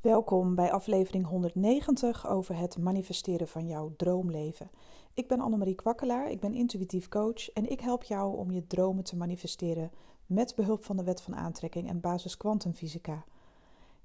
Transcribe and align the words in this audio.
Welkom 0.00 0.54
bij 0.54 0.72
aflevering 0.72 1.26
190 1.26 2.28
over 2.28 2.56
het 2.56 2.78
manifesteren 2.78 3.48
van 3.48 3.66
jouw 3.66 3.92
droomleven. 3.96 4.70
Ik 5.14 5.28
ben 5.28 5.40
Annemarie 5.40 5.74
Kwakkelaar, 5.74 6.30
ik 6.30 6.40
ben 6.40 6.54
intuïtief 6.54 7.08
coach 7.08 7.50
en 7.50 7.70
ik 7.70 7.80
help 7.80 8.02
jou 8.02 8.36
om 8.36 8.50
je 8.50 8.66
dromen 8.66 9.04
te 9.04 9.16
manifesteren 9.16 9.90
met 10.26 10.54
behulp 10.56 10.84
van 10.84 10.96
de 10.96 11.04
wet 11.04 11.20
van 11.20 11.36
aantrekking 11.36 11.88
en 11.88 12.00
basis 12.00 12.36
kwantumfysica. 12.36 13.24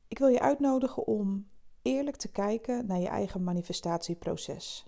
Ik 0.08 0.18
wil 0.18 0.28
je 0.28 0.39
uitnodigen 0.39 1.08
om 1.08 1.47
eerlijk 1.81 2.16
te 2.16 2.32
kijken 2.32 2.88
naar 2.88 3.00
je 3.00 3.08
eigen 3.08 3.44
manifestatieproces. 3.44 4.86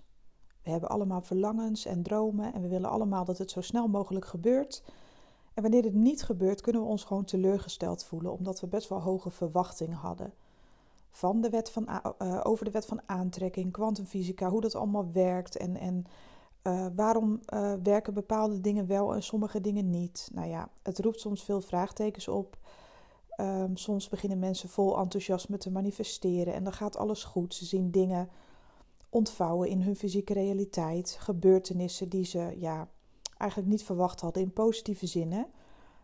We 0.62 0.70
hebben 0.70 0.88
allemaal 0.88 1.22
verlangens 1.22 1.84
en 1.84 2.02
dromen 2.02 2.54
en 2.54 2.62
we 2.62 2.68
willen 2.68 2.90
allemaal 2.90 3.24
dat 3.24 3.38
het 3.38 3.50
zo 3.50 3.60
snel 3.60 3.88
mogelijk 3.88 4.24
gebeurt. 4.24 4.82
En 5.54 5.62
wanneer 5.62 5.84
het 5.84 5.94
niet 5.94 6.22
gebeurt, 6.22 6.60
kunnen 6.60 6.82
we 6.82 6.88
ons 6.88 7.04
gewoon 7.04 7.24
teleurgesteld 7.24 8.04
voelen, 8.04 8.32
omdat 8.32 8.60
we 8.60 8.66
best 8.66 8.88
wel 8.88 9.00
hoge 9.00 9.30
verwachtingen 9.30 9.96
hadden 9.96 10.32
van 11.10 11.40
de 11.40 11.50
wet 11.50 11.70
van, 11.70 11.88
uh, 12.18 12.40
over 12.42 12.64
de 12.64 12.70
wet 12.70 12.86
van 12.86 13.00
aantrekking, 13.06 13.72
kwantumfysica, 13.72 14.48
hoe 14.48 14.60
dat 14.60 14.74
allemaal 14.74 15.12
werkt 15.12 15.56
en, 15.56 15.76
en 15.76 16.04
uh, 16.62 16.86
waarom 16.94 17.40
uh, 17.54 17.72
werken 17.82 18.14
bepaalde 18.14 18.60
dingen 18.60 18.86
wel 18.86 19.14
en 19.14 19.22
sommige 19.22 19.60
dingen 19.60 19.90
niet. 19.90 20.30
Nou 20.32 20.48
ja, 20.48 20.68
het 20.82 20.98
roept 20.98 21.20
soms 21.20 21.42
veel 21.42 21.60
vraagtekens 21.60 22.28
op. 22.28 22.58
Um, 23.40 23.76
soms 23.76 24.08
beginnen 24.08 24.38
mensen 24.38 24.68
vol 24.68 24.98
enthousiasme 24.98 25.58
te 25.58 25.70
manifesteren 25.70 26.54
en 26.54 26.64
dan 26.64 26.72
gaat 26.72 26.96
alles 26.96 27.24
goed. 27.24 27.54
Ze 27.54 27.64
zien 27.64 27.90
dingen 27.90 28.28
ontvouwen 29.08 29.68
in 29.68 29.82
hun 29.82 29.96
fysieke 29.96 30.32
realiteit, 30.32 31.16
gebeurtenissen 31.20 32.08
die 32.08 32.24
ze 32.24 32.54
ja, 32.58 32.88
eigenlijk 33.36 33.70
niet 33.70 33.84
verwacht 33.84 34.20
hadden 34.20 34.42
in 34.42 34.52
positieve 34.52 35.06
zin. 35.06 35.32
Hè? 35.32 35.42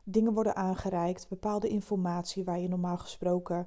Dingen 0.05 0.33
worden 0.33 0.57
aangereikt, 0.57 1.29
bepaalde 1.29 1.69
informatie 1.69 2.45
waar 2.45 2.61
je 2.61 2.69
normaal 2.69 2.99
gesproken 2.99 3.67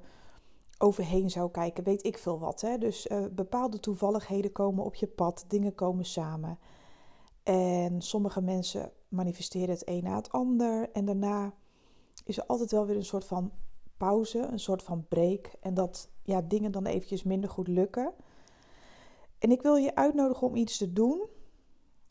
overheen 0.78 1.30
zou 1.30 1.50
kijken, 1.50 1.84
weet 1.84 2.04
ik 2.04 2.18
veel 2.18 2.38
wat. 2.38 2.60
Hè? 2.60 2.78
Dus 2.78 3.06
uh, 3.06 3.24
bepaalde 3.30 3.80
toevalligheden 3.80 4.52
komen 4.52 4.84
op 4.84 4.94
je 4.94 5.06
pad, 5.06 5.44
dingen 5.48 5.74
komen 5.74 6.04
samen. 6.04 6.58
En 7.42 8.02
sommige 8.02 8.40
mensen 8.40 8.92
manifesteren 9.08 9.68
het 9.68 9.88
een 9.88 10.02
na 10.02 10.16
het 10.16 10.32
ander. 10.32 10.90
En 10.92 11.04
daarna 11.04 11.54
is 12.24 12.38
er 12.38 12.46
altijd 12.46 12.70
wel 12.70 12.86
weer 12.86 12.96
een 12.96 13.04
soort 13.04 13.24
van 13.24 13.52
pauze, 13.96 14.38
een 14.38 14.58
soort 14.60 14.82
van 14.82 15.06
break. 15.08 15.50
En 15.60 15.74
dat 15.74 16.08
ja, 16.22 16.42
dingen 16.42 16.72
dan 16.72 16.86
eventjes 16.86 17.22
minder 17.22 17.50
goed 17.50 17.68
lukken. 17.68 18.12
En 19.38 19.50
ik 19.50 19.62
wil 19.62 19.76
je 19.76 19.94
uitnodigen 19.94 20.46
om 20.46 20.56
iets 20.56 20.78
te 20.78 20.92
doen 20.92 21.26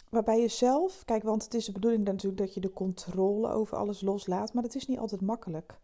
waarbij 0.09 0.41
je 0.41 0.47
zelf, 0.47 1.05
kijk, 1.05 1.23
want 1.23 1.43
het 1.43 1.53
is 1.53 1.65
de 1.65 1.71
bedoeling 1.71 2.03
natuurlijk 2.03 2.41
dat 2.41 2.53
je 2.53 2.59
de 2.59 2.73
controle 2.73 3.51
over 3.51 3.77
alles 3.77 4.01
loslaat, 4.01 4.53
maar 4.53 4.63
dat 4.63 4.75
is 4.75 4.87
niet 4.87 4.99
altijd 4.99 5.21
makkelijk. 5.21 5.79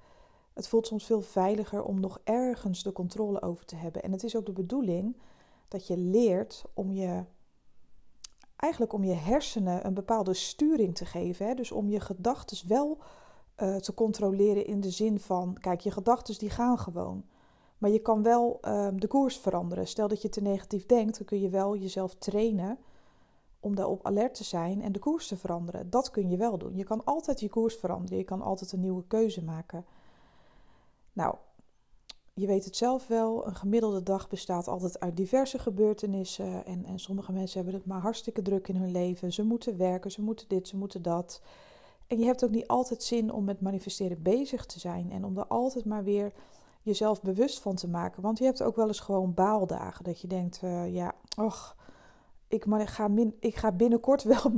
Het 0.53 0.67
voelt 0.67 0.87
soms 0.87 1.05
veel 1.05 1.21
veiliger 1.21 1.83
om 1.83 1.99
nog 1.99 2.19
ergens 2.23 2.83
de 2.83 2.91
controle 2.91 3.41
over 3.41 3.65
te 3.65 3.75
hebben. 3.75 4.03
En 4.03 4.11
het 4.11 4.23
is 4.23 4.35
ook 4.35 4.45
de 4.45 4.51
bedoeling 4.51 5.17
dat 5.67 5.87
je 5.87 5.97
leert 5.97 6.63
om 6.73 6.91
je 6.91 7.23
eigenlijk 8.55 8.93
om 8.93 9.03
je 9.03 9.13
hersenen 9.13 9.85
een 9.85 9.93
bepaalde 9.93 10.33
sturing 10.33 10.95
te 10.95 11.05
geven. 11.05 11.47
Hè? 11.47 11.53
Dus 11.53 11.71
om 11.71 11.89
je 11.89 11.99
gedachten 11.99 12.67
wel 12.67 12.97
uh, 13.57 13.75
te 13.75 13.93
controleren 13.93 14.65
in 14.65 14.81
de 14.81 14.91
zin 14.91 15.19
van, 15.19 15.57
kijk, 15.59 15.79
je 15.79 15.91
gedachten 15.91 16.37
die 16.37 16.49
gaan 16.49 16.79
gewoon. 16.79 17.23
Maar 17.77 17.89
je 17.89 17.99
kan 17.99 18.23
wel 18.23 18.59
uh, 18.61 18.87
de 18.93 19.07
koers 19.07 19.37
veranderen. 19.37 19.87
Stel 19.87 20.07
dat 20.07 20.21
je 20.21 20.29
te 20.29 20.41
negatief 20.41 20.85
denkt, 20.85 21.17
dan 21.17 21.25
kun 21.25 21.41
je 21.41 21.49
wel 21.49 21.77
jezelf 21.77 22.15
trainen 22.15 22.77
om 23.59 23.75
daarop 23.75 24.05
alert 24.05 24.35
te 24.35 24.43
zijn 24.43 24.81
en 24.81 24.91
de 24.91 24.99
koers 24.99 25.27
te 25.27 25.37
veranderen. 25.37 25.89
Dat 25.89 26.11
kun 26.11 26.29
je 26.29 26.37
wel 26.37 26.57
doen. 26.57 26.75
Je 26.75 26.83
kan 26.83 27.03
altijd 27.03 27.39
je 27.39 27.49
koers 27.49 27.75
veranderen. 27.75 28.17
Je 28.17 28.23
kan 28.23 28.41
altijd 28.41 28.71
een 28.71 28.79
nieuwe 28.79 29.03
keuze 29.07 29.43
maken. 29.43 29.85
Nou, 31.13 31.35
je 32.33 32.47
weet 32.47 32.65
het 32.65 32.75
zelf 32.75 33.07
wel, 33.07 33.47
een 33.47 33.55
gemiddelde 33.55 34.03
dag 34.03 34.29
bestaat 34.29 34.67
altijd 34.67 34.99
uit 34.99 35.17
diverse 35.17 35.59
gebeurtenissen. 35.59 36.65
En, 36.65 36.85
en 36.85 36.99
sommige 36.99 37.31
mensen 37.31 37.55
hebben 37.61 37.79
het 37.79 37.85
maar 37.85 38.01
hartstikke 38.01 38.41
druk 38.41 38.67
in 38.67 38.75
hun 38.75 38.91
leven. 38.91 39.33
Ze 39.33 39.43
moeten 39.43 39.77
werken, 39.77 40.11
ze 40.11 40.21
moeten 40.21 40.47
dit, 40.47 40.67
ze 40.67 40.77
moeten 40.77 41.01
dat. 41.01 41.41
En 42.07 42.19
je 42.19 42.25
hebt 42.25 42.43
ook 42.43 42.51
niet 42.51 42.67
altijd 42.67 43.03
zin 43.03 43.31
om 43.31 43.43
met 43.43 43.61
manifesteren 43.61 44.21
bezig 44.21 44.65
te 44.65 44.79
zijn. 44.79 45.11
En 45.11 45.25
om 45.25 45.37
er 45.37 45.47
altijd 45.47 45.85
maar 45.85 46.03
weer 46.03 46.33
jezelf 46.81 47.21
bewust 47.21 47.59
van 47.59 47.75
te 47.75 47.87
maken. 47.87 48.21
Want 48.21 48.37
je 48.37 48.45
hebt 48.45 48.63
ook 48.63 48.75
wel 48.75 48.87
eens 48.87 48.99
gewoon 48.99 49.33
baaldagen. 49.33 50.03
Dat 50.03 50.21
je 50.21 50.27
denkt, 50.27 50.61
uh, 50.63 50.93
ja, 50.93 51.15
och, 51.37 51.75
ik, 52.47 52.65
ga 52.67 53.09
ik 53.39 53.55
ga 53.55 53.71
binnenkort 53.71 54.23
wel. 54.23 54.51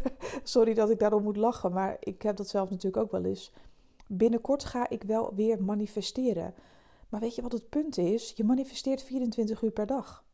Sorry 0.42 0.74
dat 0.74 0.90
ik 0.90 0.98
daarom 0.98 1.22
moet 1.22 1.36
lachen, 1.36 1.72
maar 1.72 1.96
ik 2.00 2.22
heb 2.22 2.36
dat 2.36 2.48
zelf 2.48 2.70
natuurlijk 2.70 3.02
ook 3.02 3.10
wel 3.10 3.24
eens 3.24 3.52
binnenkort 4.12 4.64
ga 4.64 4.88
ik 4.88 5.02
wel 5.02 5.34
weer 5.34 5.62
manifesteren. 5.62 6.54
Maar 7.08 7.20
weet 7.20 7.34
je 7.34 7.42
wat 7.42 7.52
het 7.52 7.68
punt 7.68 7.98
is? 7.98 8.32
Je 8.36 8.44
manifesteert 8.44 9.02
24 9.02 9.62
uur 9.62 9.70
per 9.70 9.86
dag. 9.86 10.24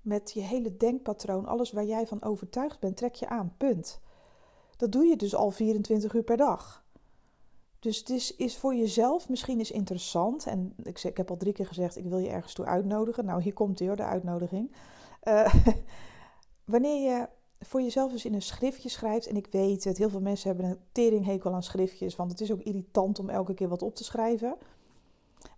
Met 0.00 0.32
je 0.32 0.40
hele 0.40 0.76
denkpatroon, 0.76 1.46
alles 1.46 1.72
waar 1.72 1.84
jij 1.84 2.06
van 2.06 2.22
overtuigd 2.22 2.80
bent, 2.80 2.96
trek 2.96 3.14
je 3.14 3.28
aan. 3.28 3.54
Punt. 3.56 4.00
Dat 4.76 4.92
doe 4.92 5.04
je 5.04 5.16
dus 5.16 5.34
al 5.34 5.50
24 5.50 6.14
uur 6.14 6.22
per 6.22 6.36
dag. 6.36 6.84
Dus 7.78 7.98
het 7.98 8.10
is, 8.10 8.36
is 8.36 8.56
voor 8.56 8.74
jezelf 8.74 9.28
misschien 9.28 9.58
eens 9.58 9.70
interessant. 9.70 10.46
En 10.46 10.74
ik, 10.82 11.02
ik 11.02 11.16
heb 11.16 11.30
al 11.30 11.36
drie 11.36 11.52
keer 11.52 11.66
gezegd, 11.66 11.96
ik 11.96 12.04
wil 12.04 12.18
je 12.18 12.28
ergens 12.28 12.54
toe 12.54 12.64
uitnodigen. 12.64 13.24
Nou, 13.24 13.42
hier 13.42 13.52
komt 13.52 13.78
hij 13.78 13.88
hoor, 13.88 13.96
de 13.96 14.04
uitnodiging. 14.04 14.72
Uh, 15.22 15.54
wanneer 16.64 17.10
je 17.10 17.28
voor 17.62 17.82
jezelf 17.82 18.12
eens 18.12 18.24
in 18.24 18.34
een 18.34 18.42
schriftje 18.42 18.88
schrijft. 18.88 19.26
En 19.26 19.36
ik 19.36 19.46
weet 19.50 19.84
het, 19.84 19.98
heel 19.98 20.10
veel 20.10 20.20
mensen 20.20 20.48
hebben 20.48 20.66
een 20.66 20.78
teringhekel 20.92 21.54
aan 21.54 21.62
schriftjes. 21.62 22.16
Want 22.16 22.30
het 22.30 22.40
is 22.40 22.52
ook 22.52 22.60
irritant 22.60 23.18
om 23.18 23.28
elke 23.28 23.54
keer 23.54 23.68
wat 23.68 23.82
op 23.82 23.94
te 23.94 24.04
schrijven. 24.04 24.56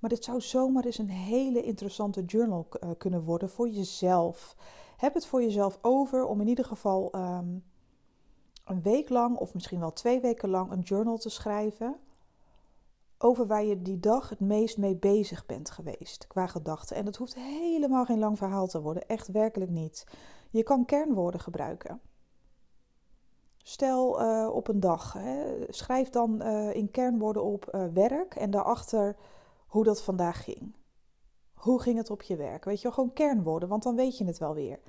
Maar 0.00 0.10
dit 0.10 0.24
zou 0.24 0.40
zomaar 0.40 0.84
eens 0.84 0.98
een 0.98 1.10
hele 1.10 1.62
interessante 1.62 2.24
journal 2.24 2.68
uh, 2.80 2.90
kunnen 2.98 3.22
worden 3.22 3.48
voor 3.48 3.68
jezelf. 3.68 4.56
Heb 4.96 5.14
het 5.14 5.26
voor 5.26 5.42
jezelf 5.42 5.78
over 5.82 6.24
om 6.24 6.40
in 6.40 6.48
ieder 6.48 6.64
geval 6.64 7.14
um, 7.14 7.64
een 8.64 8.82
week 8.82 9.08
lang, 9.08 9.36
of 9.36 9.54
misschien 9.54 9.80
wel 9.80 9.92
twee 9.92 10.20
weken 10.20 10.48
lang, 10.48 10.70
een 10.70 10.80
journal 10.80 11.18
te 11.18 11.28
schrijven. 11.28 11.96
Over 13.18 13.46
waar 13.46 13.64
je 13.64 13.82
die 13.82 14.00
dag 14.00 14.28
het 14.28 14.40
meest 14.40 14.78
mee 14.78 14.96
bezig 14.96 15.46
bent 15.46 15.70
geweest 15.70 16.26
qua 16.26 16.46
gedachten. 16.46 16.96
En 16.96 17.04
dat 17.04 17.16
hoeft 17.16 17.34
helemaal 17.34 18.04
geen 18.04 18.18
lang 18.18 18.38
verhaal 18.38 18.66
te 18.66 18.80
worden, 18.80 19.08
echt 19.08 19.28
werkelijk 19.28 19.70
niet. 19.70 20.04
Je 20.54 20.62
kan 20.62 20.84
kernwoorden 20.84 21.40
gebruiken. 21.40 22.00
Stel 23.62 24.22
uh, 24.22 24.48
op 24.52 24.68
een 24.68 24.80
dag, 24.80 25.12
hè, 25.12 25.54
schrijf 25.68 26.10
dan 26.10 26.42
uh, 26.42 26.74
in 26.74 26.90
kernwoorden 26.90 27.44
op 27.44 27.68
uh, 27.74 27.84
werk 27.92 28.34
en 28.34 28.50
daarachter 28.50 29.16
hoe 29.66 29.84
dat 29.84 30.02
vandaag 30.02 30.44
ging. 30.44 30.74
Hoe 31.54 31.80
ging 31.80 31.96
het 31.96 32.10
op 32.10 32.22
je 32.22 32.36
werk? 32.36 32.64
Weet 32.64 32.76
je 32.76 32.82
wel, 32.82 32.92
gewoon 32.92 33.12
kernwoorden, 33.12 33.68
want 33.68 33.82
dan 33.82 33.96
weet 33.96 34.18
je 34.18 34.24
het 34.24 34.38
wel 34.38 34.54
weer. 34.54 34.80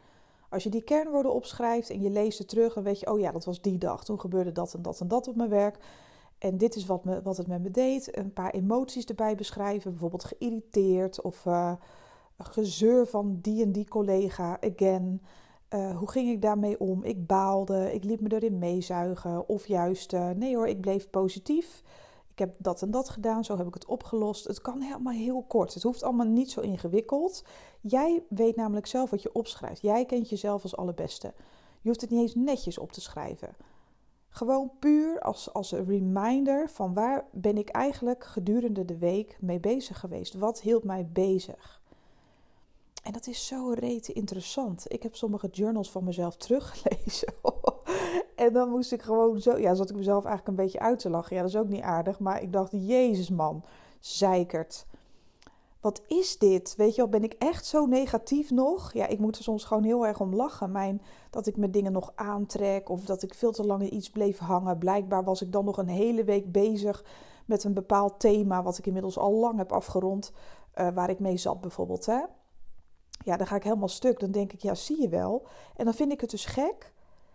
Als 0.50 0.64
je 0.64 0.70
die 0.70 0.84
kernwoorden 0.84 1.34
opschrijft 1.34 1.90
en 1.90 2.02
je 2.02 2.10
leest 2.10 2.38
het 2.38 2.48
terug, 2.48 2.74
dan 2.74 2.84
weet 2.84 3.00
je, 3.00 3.12
oh 3.12 3.20
ja, 3.20 3.32
dat 3.32 3.46
was 3.46 3.62
die 3.62 3.78
dag. 3.78 4.04
Toen 4.04 4.20
gebeurde 4.20 4.52
dat 4.52 4.74
en 4.74 4.82
dat 4.82 5.00
en 5.00 5.08
dat 5.08 5.28
op 5.28 5.36
mijn 5.36 5.50
werk. 5.50 5.78
En 6.38 6.58
dit 6.58 6.76
is 6.76 6.86
wat, 6.86 7.06
me, 7.06 7.22
wat 7.22 7.38
het 7.38 7.48
met 7.48 7.62
me 7.62 7.72
deed. 7.72 8.18
Een 8.18 8.34
paar 8.34 8.52
emoties 8.52 9.06
erbij 9.06 9.36
beschrijven, 9.36 9.92
bijvoorbeeld 9.92 10.24
geïrriteerd 10.24 11.22
of 11.22 11.46
gezeur 12.38 13.08
van 13.08 13.40
die 13.42 13.64
en 13.64 13.72
die 13.72 13.88
collega, 13.88 14.58
again. 14.62 15.22
Uh, 15.70 15.98
hoe 15.98 16.12
ging 16.12 16.30
ik 16.30 16.42
daarmee 16.42 16.80
om? 16.80 17.04
Ik 17.04 17.28
baalde, 17.28 17.94
ik 17.94 18.04
liet 18.04 18.22
me 18.22 18.34
erin 18.34 18.60
meezuigen. 18.60 19.50
Of 19.50 19.68
juist, 19.68 20.14
uh, 20.14 20.30
nee 20.30 20.56
hoor, 20.56 20.68
ik 20.68 20.82
bleef 20.82 21.10
positief. 21.10 21.82
Ik 22.32 22.40
heb 22.40 22.56
dat 22.58 22.82
en 22.82 22.92
dat 22.92 23.10
gedaan, 23.10 23.44
zo 23.44 23.58
heb 23.58 23.68
ik 23.68 23.74
het 23.74 23.86
opgelost. 23.86 24.48
Het 24.48 24.62
kan 24.62 24.82
helemaal 24.82 25.14
heel 25.14 25.44
kort. 25.44 25.74
Het 25.74 25.84
hoeft 25.84 26.04
allemaal 26.04 26.26
niet 26.26 26.52
zo 26.52 26.62
ingewikkeld. 26.62 27.44
Jij 27.82 28.24
weet 28.30 28.56
namelijk 28.56 28.86
zelf 28.86 29.10
wat 29.10 29.22
je 29.22 29.34
opschrijft. 29.34 29.82
Jij 29.82 30.06
kent 30.06 30.30
jezelf 30.30 30.64
als 30.64 30.78
allerbeste. 30.78 31.34
Je 31.82 31.88
hoeft 31.88 32.02
het 32.02 32.10
niet 32.10 32.22
eens 32.22 32.36
netjes 32.36 32.78
op 32.78 32.92
te 32.92 33.02
schrijven. 33.02 33.56
Gewoon 34.30 34.72
puur 34.80 35.22
als, 35.22 35.54
als 35.54 35.72
een 35.72 35.86
reminder 35.86 36.70
van 36.70 36.94
waar 36.94 37.26
ben 37.32 37.58
ik 37.58 37.70
eigenlijk 37.70 38.24
gedurende 38.24 38.86
de 38.86 38.98
week 38.98 39.38
mee 39.42 39.60
bezig 39.60 40.00
geweest? 40.00 40.34
Wat 40.34 40.62
hield 40.62 40.84
mij 40.84 41.08
bezig? 41.08 41.82
En 43.06 43.12
dat 43.12 43.28
is 43.28 43.48
zo 43.48 43.74
rete 43.74 44.14
interessant. 44.14 44.86
Ik 44.88 45.04
heb 45.04 45.16
sommige 45.16 45.48
journals 45.48 45.92
van 45.92 46.04
mezelf 46.04 46.36
teruggelezen. 46.46 47.34
en 48.36 48.54
dan 48.54 48.70
moest 48.70 48.92
ik 48.92 49.02
gewoon 49.02 49.42
zo. 49.42 49.58
Ja, 49.58 49.74
zat 49.74 49.90
ik 49.90 49.96
mezelf 49.96 50.26
eigenlijk 50.26 50.48
een 50.48 50.66
beetje 50.66 50.80
uit 50.80 51.00
te 51.00 51.10
lachen. 51.10 51.36
Ja, 51.36 51.42
dat 51.42 51.52
is 51.52 51.58
ook 51.58 51.68
niet 51.68 51.82
aardig. 51.82 52.20
Maar 52.20 52.42
ik 52.42 52.54
dacht, 52.54 52.72
Jezus 52.72 53.30
man, 53.30 53.64
zeikert. 54.00 54.86
Wat 55.80 56.02
is 56.08 56.38
dit? 56.38 56.74
Weet 56.78 56.96
je 56.96 57.02
wel, 57.02 57.10
ben 57.10 57.24
ik 57.24 57.34
echt 57.34 57.66
zo 57.66 57.86
negatief 57.86 58.52
nog? 58.52 58.94
Ja, 58.94 59.08
ik 59.08 59.20
moet 59.20 59.38
er 59.38 59.44
soms 59.44 59.64
gewoon 59.64 59.84
heel 59.84 60.08
erg 60.08 60.20
om 60.20 60.36
lachen. 60.36 60.72
Mijn, 60.72 61.02
dat 61.30 61.48
ik 61.48 61.58
mijn 61.58 61.72
dingen 61.72 61.92
nog 61.92 62.12
aantrek 62.16 62.90
of 62.90 63.06
dat 63.06 63.24
ik 63.24 63.34
veel 63.34 63.52
te 63.52 63.66
lang 63.66 63.82
in 63.82 63.96
iets 63.96 64.10
bleef 64.10 64.38
hangen. 64.38 64.78
Blijkbaar 64.78 65.24
was 65.24 65.42
ik 65.42 65.52
dan 65.52 65.66
nog 65.66 65.78
een 65.78 65.88
hele 65.88 66.24
week 66.24 66.52
bezig 66.52 67.04
met 67.46 67.64
een 67.64 67.74
bepaald 67.74 68.20
thema, 68.20 68.64
wat 68.64 68.78
ik 68.78 68.86
inmiddels 68.86 69.18
al 69.18 69.34
lang 69.34 69.58
heb 69.58 69.72
afgerond, 69.72 70.32
uh, 70.76 70.88
waar 70.94 71.10
ik 71.10 71.20
mee 71.20 71.38
zat 71.38 71.62
bijvoorbeeld. 71.62 72.06
Hè? 72.06 72.20
Ja, 73.24 73.38
dan 73.38 73.48
ga 73.48 73.56
ik 73.56 73.64
helemaal 73.64 73.88
stuk. 73.88 74.20
Dan 74.20 74.32
denk 74.32 74.54
ik, 74.54 74.62
ja, 74.62 74.76
zie 74.76 75.02
je 75.02 75.10
wel. 75.10 75.48
En 75.76 75.86
dan 75.86 75.94
vind 75.94 76.12
ik 76.12 76.22
het 76.22 76.30
dus 76.30 76.46
gek 76.46 76.94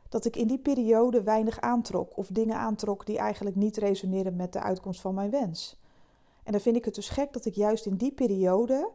dat 0.08 0.24
ik 0.24 0.36
in 0.36 0.46
die 0.46 0.58
periode 0.58 1.22
weinig 1.22 1.60
aantrok. 1.60 2.16
Of 2.16 2.26
dingen 2.26 2.56
aantrok 2.56 3.06
die 3.06 3.18
eigenlijk 3.18 3.56
niet 3.56 3.76
resoneren 3.76 4.36
met 4.36 4.52
de 4.52 4.60
uitkomst 4.60 5.00
van 5.00 5.14
mijn 5.14 5.30
wens. 5.30 5.78
En 6.42 6.52
dan 6.52 6.60
vind 6.60 6.76
ik 6.76 6.84
het 6.84 6.94
dus 6.94 7.08
gek 7.08 7.32
dat 7.32 7.44
ik 7.44 7.54
juist 7.54 7.86
in 7.86 7.96
die 7.96 8.12
periode, 8.12 8.90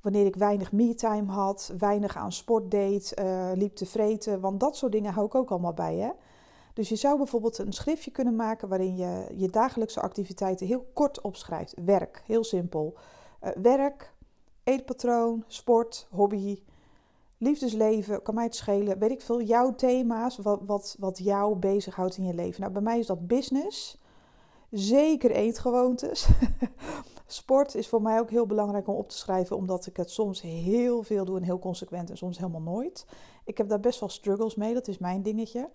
wanneer 0.00 0.26
ik 0.26 0.36
weinig 0.36 0.72
me-time 0.72 1.32
had, 1.32 1.72
weinig 1.78 2.16
aan 2.16 2.32
sport 2.32 2.70
deed, 2.70 3.14
uh, 3.18 3.50
liep 3.54 3.74
te 3.74 3.86
vreten, 3.86 4.40
want 4.40 4.60
dat 4.60 4.76
soort 4.76 4.92
dingen 4.92 5.12
hou 5.12 5.26
ik 5.26 5.34
ook 5.34 5.50
allemaal 5.50 5.74
bij. 5.74 5.96
Hè? 5.96 6.10
Dus 6.72 6.88
je 6.88 6.96
zou 6.96 7.16
bijvoorbeeld 7.16 7.58
een 7.58 7.72
schriftje 7.72 8.10
kunnen 8.10 8.36
maken 8.36 8.68
waarin 8.68 8.96
je 8.96 9.26
je 9.34 9.48
dagelijkse 9.48 10.00
activiteiten 10.00 10.66
heel 10.66 10.86
kort 10.92 11.20
opschrijft. 11.20 11.74
Werk, 11.84 12.22
heel 12.26 12.44
simpel. 12.44 12.94
Uh, 13.42 13.50
werk, 13.62 14.12
eetpatroon, 14.68 15.44
sport, 15.46 16.06
hobby, 16.10 16.62
liefdesleven, 17.38 18.22
kan 18.22 18.34
mij 18.34 18.44
het 18.44 18.54
schelen, 18.54 18.98
weet 18.98 19.10
ik 19.10 19.20
veel, 19.20 19.42
jouw 19.42 19.74
thema's, 19.74 20.38
wat, 20.38 20.60
wat, 20.66 20.96
wat 20.98 21.18
jou 21.18 21.56
bezighoudt 21.56 22.16
in 22.16 22.26
je 22.26 22.34
leven. 22.34 22.60
Nou, 22.60 22.72
bij 22.72 22.82
mij 22.82 22.98
is 22.98 23.06
dat 23.06 23.26
business, 23.26 23.98
zeker 24.70 25.30
eetgewoontes. 25.30 26.28
Sport 27.26 27.74
is 27.74 27.88
voor 27.88 28.02
mij 28.02 28.20
ook 28.20 28.30
heel 28.30 28.46
belangrijk 28.46 28.88
om 28.88 28.94
op 28.94 29.08
te 29.08 29.16
schrijven, 29.16 29.56
omdat 29.56 29.86
ik 29.86 29.96
het 29.96 30.10
soms 30.10 30.40
heel 30.40 31.02
veel 31.02 31.24
doe 31.24 31.36
en 31.36 31.42
heel 31.42 31.58
consequent 31.58 32.10
en 32.10 32.16
soms 32.16 32.38
helemaal 32.38 32.60
nooit. 32.60 33.06
Ik 33.44 33.58
heb 33.58 33.68
daar 33.68 33.80
best 33.80 34.00
wel 34.00 34.08
struggles 34.08 34.54
mee, 34.54 34.74
dat 34.74 34.88
is 34.88 34.98
mijn 34.98 35.22
dingetje. 35.22 35.68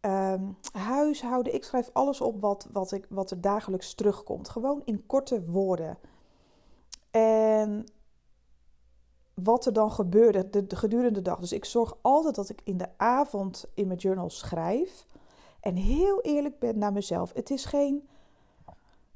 Um, 0.00 0.56
huishouden, 0.72 1.54
ik 1.54 1.64
schrijf 1.64 1.90
alles 1.92 2.20
op 2.20 2.40
wat, 2.40 2.68
wat, 2.72 2.92
ik, 2.92 3.06
wat 3.08 3.30
er 3.30 3.40
dagelijks 3.40 3.94
terugkomt. 3.94 4.48
Gewoon 4.48 4.82
in 4.84 5.06
korte 5.06 5.44
woorden. 5.44 5.98
En 7.10 7.86
wat 9.42 9.66
er 9.66 9.72
dan 9.72 9.92
gebeurde 9.92 10.50
de, 10.50 10.66
de, 10.66 10.76
gedurende 10.76 11.12
de 11.12 11.22
dag. 11.22 11.38
Dus 11.38 11.52
ik 11.52 11.64
zorg 11.64 11.96
altijd 12.00 12.34
dat 12.34 12.48
ik 12.48 12.60
in 12.64 12.76
de 12.76 12.88
avond 12.96 13.64
in 13.74 13.86
mijn 13.86 13.98
journal 13.98 14.30
schrijf. 14.30 15.06
En 15.60 15.74
heel 15.74 16.20
eerlijk 16.20 16.58
ben 16.58 16.78
naar 16.78 16.92
mezelf. 16.92 17.32
Het 17.32 17.50
is 17.50 17.64
geen 17.64 18.08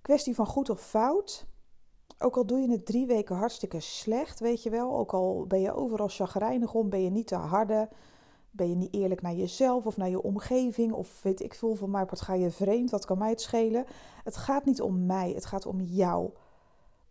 kwestie 0.02 0.34
van 0.34 0.46
goed 0.46 0.70
of 0.70 0.80
fout. 0.80 1.46
Ook 2.18 2.36
al 2.36 2.46
doe 2.46 2.60
je 2.60 2.70
het 2.70 2.86
drie 2.86 3.06
weken 3.06 3.36
hartstikke 3.36 3.80
slecht, 3.80 4.40
weet 4.40 4.62
je 4.62 4.70
wel. 4.70 4.96
Ook 4.96 5.12
al 5.12 5.44
ben 5.46 5.60
je 5.60 5.74
overal 5.74 6.08
chagrijnig 6.08 6.74
om, 6.74 6.88
ben 6.88 7.02
je 7.02 7.10
niet 7.10 7.26
te 7.26 7.34
harde. 7.34 7.88
Ben 8.50 8.68
je 8.68 8.74
niet 8.74 8.94
eerlijk 8.94 9.22
naar 9.22 9.34
jezelf 9.34 9.86
of 9.86 9.96
naar 9.96 10.08
je 10.08 10.22
omgeving. 10.22 10.92
Of 10.92 11.22
weet 11.22 11.42
ik 11.42 11.54
veel, 11.54 11.74
van 11.74 11.90
mij 11.90 12.06
wat 12.06 12.20
ga 12.20 12.34
je 12.34 12.50
vreemd, 12.50 12.90
wat 12.90 13.04
kan 13.04 13.18
mij 13.18 13.30
het 13.30 13.40
schelen. 13.40 13.84
Het 14.24 14.36
gaat 14.36 14.64
niet 14.64 14.80
om 14.80 15.06
mij, 15.06 15.30
het 15.30 15.44
gaat 15.44 15.66
om 15.66 15.80
jou. 15.80 16.30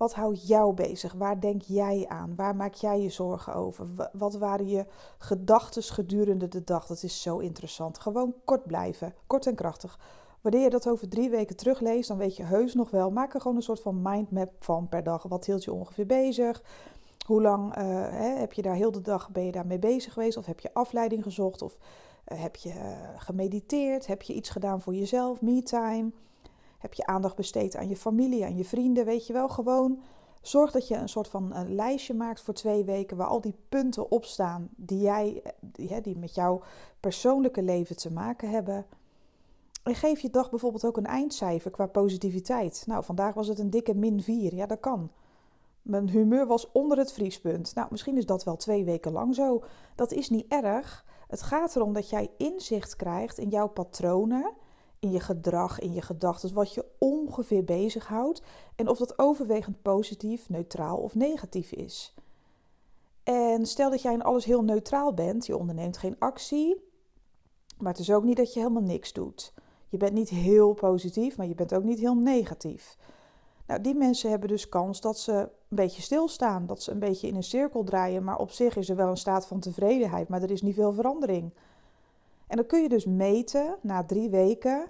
Wat 0.02 0.14
houdt 0.14 0.48
jou 0.48 0.74
bezig? 0.74 1.14
Waar 1.14 1.40
denk 1.40 1.62
jij 1.62 2.06
aan? 2.08 2.36
Waar 2.36 2.56
maak 2.56 2.74
jij 2.74 3.02
je 3.02 3.10
zorgen 3.10 3.54
over? 3.54 4.10
Wat 4.14 4.36
waren 4.36 4.68
je 4.68 4.86
gedachten 5.18 5.84
gedurende 5.84 6.48
de 6.48 6.64
dag? 6.64 6.86
Dat 6.86 7.04
is 7.04 7.22
zo 7.22 7.38
interessant. 7.38 8.00
Gewoon 8.00 8.34
kort 8.46 8.66
blijven, 8.66 9.14
kort 9.28 9.48
en 9.48 9.56
krachtig. 9.56 10.00
Wanneer 10.42 10.62
je 10.62 10.70
dat 10.70 10.90
over 10.90 11.10
drie 11.10 11.30
weken 11.30 11.56
terugleest, 11.56 12.08
dan 12.08 12.18
weet 12.18 12.36
je 12.36 12.44
heus 12.44 12.74
nog 12.74 12.90
wel. 12.90 13.12
Maak 13.12 13.34
er 13.34 13.42
gewoon 13.42 13.58
een 13.58 13.64
soort 13.64 13.82
van 13.82 14.02
mindmap 14.02 14.52
van 14.60 14.90
per 14.90 15.04
dag. 15.04 15.24
Wat 15.24 15.46
hield 15.46 15.64
je 15.64 15.74
ongeveer 15.74 16.06
bezig? 16.06 16.64
Hoe 17.26 17.42
lang 17.42 17.78
uh, 17.78 17.84
heb 18.40 18.54
je 18.54 18.62
daar 18.62 18.76
heel 18.76 18.92
de 18.92 19.02
dag 19.02 19.30
ben 19.30 19.46
je 19.46 19.52
daarmee 19.52 19.80
bezig 19.80 20.14
geweest? 20.14 20.38
Of 20.38 20.46
heb 20.46 20.60
je 20.60 20.74
afleiding 20.74 21.24
gezocht? 21.24 21.62
Of 21.62 21.78
uh, 22.28 22.42
heb 22.42 22.56
je 22.56 22.70
uh, 22.70 22.98
gemediteerd? 23.18 24.08
Heb 24.08 24.22
je 24.22 24.34
iets 24.34 24.50
gedaan 24.50 24.82
voor 24.82 24.96
jezelf? 24.96 25.42
Me-time? 25.42 26.12
Heb 26.82 26.94
je 26.94 27.06
aandacht 27.06 27.36
besteed 27.36 27.76
aan 27.76 27.90
je 27.90 27.98
familie, 27.98 28.46
aan 28.46 28.58
je 28.58 28.66
vrienden? 28.66 29.06
Weet 29.06 29.28
je 29.28 29.34
wel, 29.34 29.50
gewoon 29.50 30.00
zorg 30.42 30.72
dat 30.72 30.88
je 30.88 30.96
een 30.96 31.10
soort 31.10 31.28
van 31.28 31.54
een 31.56 31.76
lijstje 31.76 32.14
maakt 32.14 32.42
voor 32.42 32.54
twee 32.54 32.84
weken 32.84 33.18
waar 33.18 33.28
al 33.28 33.42
die 33.42 33.56
punten 33.70 34.12
op 34.12 34.26
staan 34.26 34.70
die 34.76 35.00
jij, 35.00 35.42
die, 35.60 36.02
die 36.02 36.18
met 36.18 36.36
jouw 36.36 36.62
persoonlijke 37.00 37.64
leven 37.64 37.96
te 37.96 38.12
maken 38.12 38.50
hebben. 38.50 38.86
En 39.84 39.96
geef 39.96 40.20
je 40.20 40.30
dag 40.30 40.50
bijvoorbeeld 40.50 40.86
ook 40.86 40.98
een 40.98 41.06
eindcijfer 41.06 41.72
qua 41.72 41.86
positiviteit. 41.86 42.84
Nou, 42.88 43.04
vandaag 43.04 43.34
was 43.34 43.48
het 43.48 43.60
een 43.60 43.70
dikke 43.70 43.94
min 43.94 44.22
4. 44.22 44.56
Ja, 44.56 44.66
dat 44.66 44.80
kan. 44.80 45.12
Mijn 45.82 46.10
humeur 46.10 46.48
was 46.48 46.72
onder 46.72 46.98
het 46.98 47.14
vriespunt. 47.14 47.76
Nou, 47.76 47.88
misschien 47.92 48.18
is 48.18 48.26
dat 48.26 48.44
wel 48.44 48.56
twee 48.56 48.84
weken 48.84 49.12
lang 49.12 49.36
zo. 49.36 49.64
Dat 49.96 50.12
is 50.12 50.30
niet 50.30 50.46
erg. 50.48 51.06
Het 51.28 51.42
gaat 51.42 51.76
erom 51.76 51.94
dat 51.94 52.10
jij 52.10 52.30
inzicht 52.38 52.96
krijgt 52.96 53.38
in 53.38 53.50
jouw 53.50 53.68
patronen 53.68 54.52
in 55.02 55.12
je 55.12 55.20
gedrag, 55.20 55.80
in 55.80 55.94
je 55.94 56.02
gedachten, 56.02 56.54
wat 56.54 56.74
je 56.74 56.86
ongeveer 56.98 57.64
bezighoudt 57.64 58.42
en 58.76 58.88
of 58.88 58.98
dat 58.98 59.20
overwegend 59.20 59.82
positief, 59.82 60.50
neutraal 60.50 60.98
of 60.98 61.16
negatief 61.16 61.72
is. 61.72 62.14
En 63.24 63.66
stel 63.66 63.90
dat 63.90 64.02
jij 64.02 64.14
in 64.14 64.24
alles 64.24 64.46
heel 64.46 64.64
neutraal 64.64 65.14
bent, 65.14 65.46
je 65.46 65.58
onderneemt 65.58 65.98
geen 65.98 66.16
actie, 66.20 66.76
maar 67.78 67.92
het 67.92 68.02
is 68.02 68.12
ook 68.12 68.24
niet 68.24 68.38
dat 68.38 68.54
je 68.54 68.60
helemaal 68.60 68.82
niks 68.82 69.14
doet. 69.14 69.54
Je 69.88 69.98
bent 69.98 70.14
niet 70.14 70.30
heel 70.30 70.74
positief, 70.74 71.38
maar 71.38 71.48
je 71.48 71.56
bent 71.56 71.74
ook 71.74 71.84
niet 71.84 72.00
heel 72.00 72.16
negatief. 72.16 72.98
Nou, 73.68 73.82
die 73.82 73.96
mensen 73.96 74.30
hebben 74.30 74.50
dus 74.50 74.70
kans 74.70 75.02
dat 75.02 75.20
ze 75.20 75.34
een 75.34 75.50
beetje 75.70 76.02
stilstaan, 76.02 76.66
dat 76.66 76.84
ze 76.84 76.92
een 76.92 77.00
beetje 77.00 77.28
in 77.28 77.36
een 77.36 77.44
cirkel 77.44 77.84
draaien, 77.84 78.24
maar 78.24 78.38
op 78.38 78.52
zich 78.52 78.76
is 78.76 78.90
er 78.90 78.96
wel 78.96 79.10
een 79.10 79.18
staat 79.18 79.48
van 79.48 79.60
tevredenheid, 79.60 80.28
maar 80.28 80.42
er 80.42 80.52
is 80.52 80.62
niet 80.62 80.76
veel 80.76 80.94
verandering. 80.94 81.54
En 82.52 82.58
dan 82.58 82.66
kun 82.66 82.82
je 82.82 82.90
dus 82.90 83.06
meten 83.06 83.78
na 83.82 84.04
drie 84.04 84.30
weken 84.30 84.90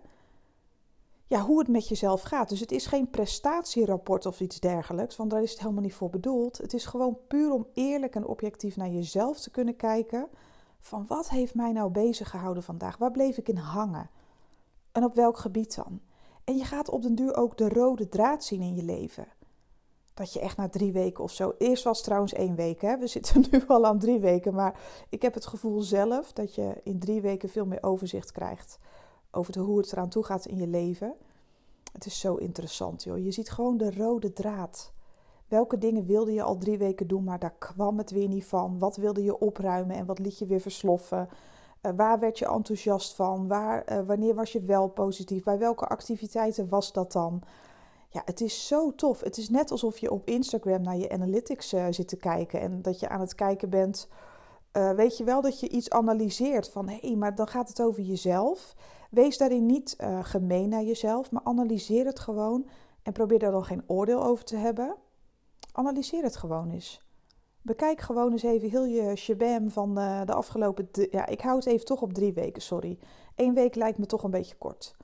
ja, 1.28 1.42
hoe 1.42 1.60
het 1.60 1.68
met 1.68 1.88
jezelf 1.88 2.22
gaat. 2.22 2.50
Dus 2.50 2.60
het 2.60 2.72
is 2.72 2.86
geen 2.86 3.10
prestatierapport 3.10 4.26
of 4.26 4.40
iets 4.40 4.60
dergelijks, 4.60 5.16
want 5.16 5.30
daar 5.30 5.42
is 5.42 5.52
het 5.52 5.60
helemaal 5.60 5.82
niet 5.82 5.94
voor 5.94 6.10
bedoeld. 6.10 6.58
Het 6.58 6.74
is 6.74 6.86
gewoon 6.86 7.18
puur 7.28 7.52
om 7.52 7.68
eerlijk 7.74 8.16
en 8.16 8.26
objectief 8.26 8.76
naar 8.76 8.90
jezelf 8.90 9.40
te 9.40 9.52
kunnen 9.52 9.76
kijken. 9.76 10.28
Van 10.80 11.06
wat 11.08 11.30
heeft 11.30 11.56
mij 11.56 11.72
nou 11.72 11.92
bezig 11.92 12.30
gehouden 12.30 12.64
vandaag? 12.64 12.98
Waar 12.98 13.12
bleef 13.12 13.38
ik 13.38 13.48
in 13.48 13.58
hangen? 13.58 14.10
En 14.92 15.04
op 15.04 15.16
welk 15.16 15.38
gebied 15.38 15.76
dan? 15.76 16.00
En 16.44 16.58
je 16.58 16.66
gaat 16.66 16.90
op 16.90 17.02
den 17.02 17.16
duur 17.16 17.36
ook 17.36 17.58
de 17.58 17.70
rode 17.70 18.10
draad 18.10 18.44
zien 18.44 18.62
in 18.62 18.76
je 18.76 18.84
leven. 18.84 19.28
Dat 20.14 20.34
je 20.34 20.40
echt 20.40 20.58
na 20.58 20.70
drie 20.70 20.92
weken 20.92 21.24
of 21.24 21.32
zo. 21.32 21.54
Eerst 21.58 21.84
was 21.84 21.98
het 21.98 22.06
trouwens 22.06 22.34
één 22.34 22.56
week. 22.56 22.82
Hè? 22.82 22.98
We 22.98 23.08
zitten 23.08 23.44
nu 23.52 23.64
al 23.68 23.86
aan 23.86 24.00
drie 24.00 24.20
weken. 24.20 24.54
Maar 24.54 24.80
ik 25.10 25.22
heb 25.22 25.34
het 25.34 25.46
gevoel 25.46 25.82
zelf 25.82 26.34
dat 26.34 26.56
je 26.56 26.74
in 26.84 27.00
drie 27.00 27.22
weken 27.22 27.50
veel 27.50 27.66
meer 27.66 27.84
overzicht 27.84 28.32
krijgt. 28.32 28.80
Over 29.32 29.60
hoe 29.60 29.78
het 29.78 29.92
eraan 29.92 30.10
toe 30.10 30.24
gaat 30.24 30.46
in 30.46 30.58
je 30.58 30.68
leven. 30.68 31.14
Het 31.94 32.06
is 32.06 32.20
zo 32.20 32.36
interessant, 32.36 33.04
joh. 33.04 33.18
Je 33.18 33.32
ziet 33.32 33.52
gewoon 33.52 33.78
de 33.78 33.92
rode 33.92 34.34
draad. 34.34 34.92
Welke 35.48 35.78
dingen 35.78 36.06
wilde 36.06 36.34
je 36.34 36.44
al 36.44 36.58
drie 36.58 36.78
weken 36.78 37.08
doen, 37.08 37.24
maar 37.24 37.40
daar 37.40 37.56
kwam 37.58 37.98
het 37.98 38.12
weer 38.12 38.28
niet 38.28 38.46
van? 38.46 38.80
Wat 38.80 38.96
wilde 38.96 39.24
je 39.24 39.40
opruimen 39.40 39.96
en 39.96 40.06
wat 40.06 40.20
liet 40.20 40.38
je 40.38 40.46
weer 40.46 40.62
versloffen? 40.62 41.30
Uh, 41.82 41.92
waar 41.96 42.20
werd 42.20 42.40
je 42.40 42.48
enthousiast 42.48 43.16
van? 43.16 43.48
Waar, 43.48 43.92
uh, 43.92 44.00
wanneer 44.06 44.36
was 44.36 44.52
je 44.52 44.62
wel 44.62 44.88
positief? 44.88 45.44
Bij 45.44 45.58
welke 45.58 45.88
activiteiten 45.88 46.70
was 46.70 46.92
dat 46.92 47.12
dan? 47.12 47.42
Ja, 48.14 48.22
het 48.26 48.42
is 48.42 48.68
zo 48.68 48.96
tof. 48.96 49.22
Het 49.22 49.38
is 49.38 49.50
net 49.50 49.72
alsof 49.72 49.98
je 49.98 50.12
op 50.12 50.28
Instagram 50.28 50.82
naar 50.82 50.98
je 50.98 51.10
analytics 51.10 51.74
uh, 51.74 51.86
zit 51.90 52.08
te 52.08 52.18
kijken 52.18 52.62
en 52.62 52.82
dat 52.82 53.00
je 53.00 53.10
aan 53.10 53.20
het 53.20 53.36
kijken 53.36 53.70
bent. 53.70 54.08
Uh, 54.78 54.92
weet 54.92 55.18
je 55.18 55.24
wel 55.24 55.42
dat 55.42 55.60
je 55.60 55.70
iets 55.70 55.90
analyseert 55.90 56.70
van 56.70 56.90
hé, 56.90 56.98
hey, 57.02 57.16
maar 57.16 57.36
dan 57.36 57.48
gaat 57.48 57.68
het 57.68 57.82
over 57.82 58.02
jezelf. 58.02 58.76
Wees 59.10 59.38
daarin 59.38 59.66
niet 59.66 59.96
uh, 60.02 60.20
gemeen 60.24 60.70
naar 60.70 60.84
jezelf, 60.84 61.32
maar 61.32 61.42
analyseer 61.44 62.06
het 62.06 62.20
gewoon 62.20 62.68
en 63.04 63.14
probeer 63.14 63.40
daar 63.40 63.52
dan 63.52 63.66
geen 63.66 63.84
oordeel 63.88 64.24
over 64.24 64.44
te 64.44 64.56
hebben. 64.56 64.96
Analyseer 65.72 66.24
het 66.24 66.36
gewoon 66.36 66.70
eens. 66.70 67.02
Bekijk 67.62 68.02
gewoon 68.02 68.32
eens 68.32 68.44
even 68.44 68.70
heel 68.70 68.86
je 68.86 69.16
shabam 69.16 69.70
van 69.70 69.96
de, 69.96 70.22
de 70.26 70.34
afgelopen. 70.34 70.90
Ja, 70.92 71.26
ik 71.26 71.42
hou 71.42 71.56
het 71.56 71.66
even 71.66 71.86
toch 71.86 72.02
op 72.02 72.14
drie 72.14 72.34
weken, 72.34 72.62
sorry. 72.62 73.00
Eén 73.36 73.54
week 73.54 73.76
lijkt 73.76 73.98
me 73.98 74.06
toch 74.06 74.24
een 74.24 74.32
beetje 74.32 74.56
kort. 74.56 74.96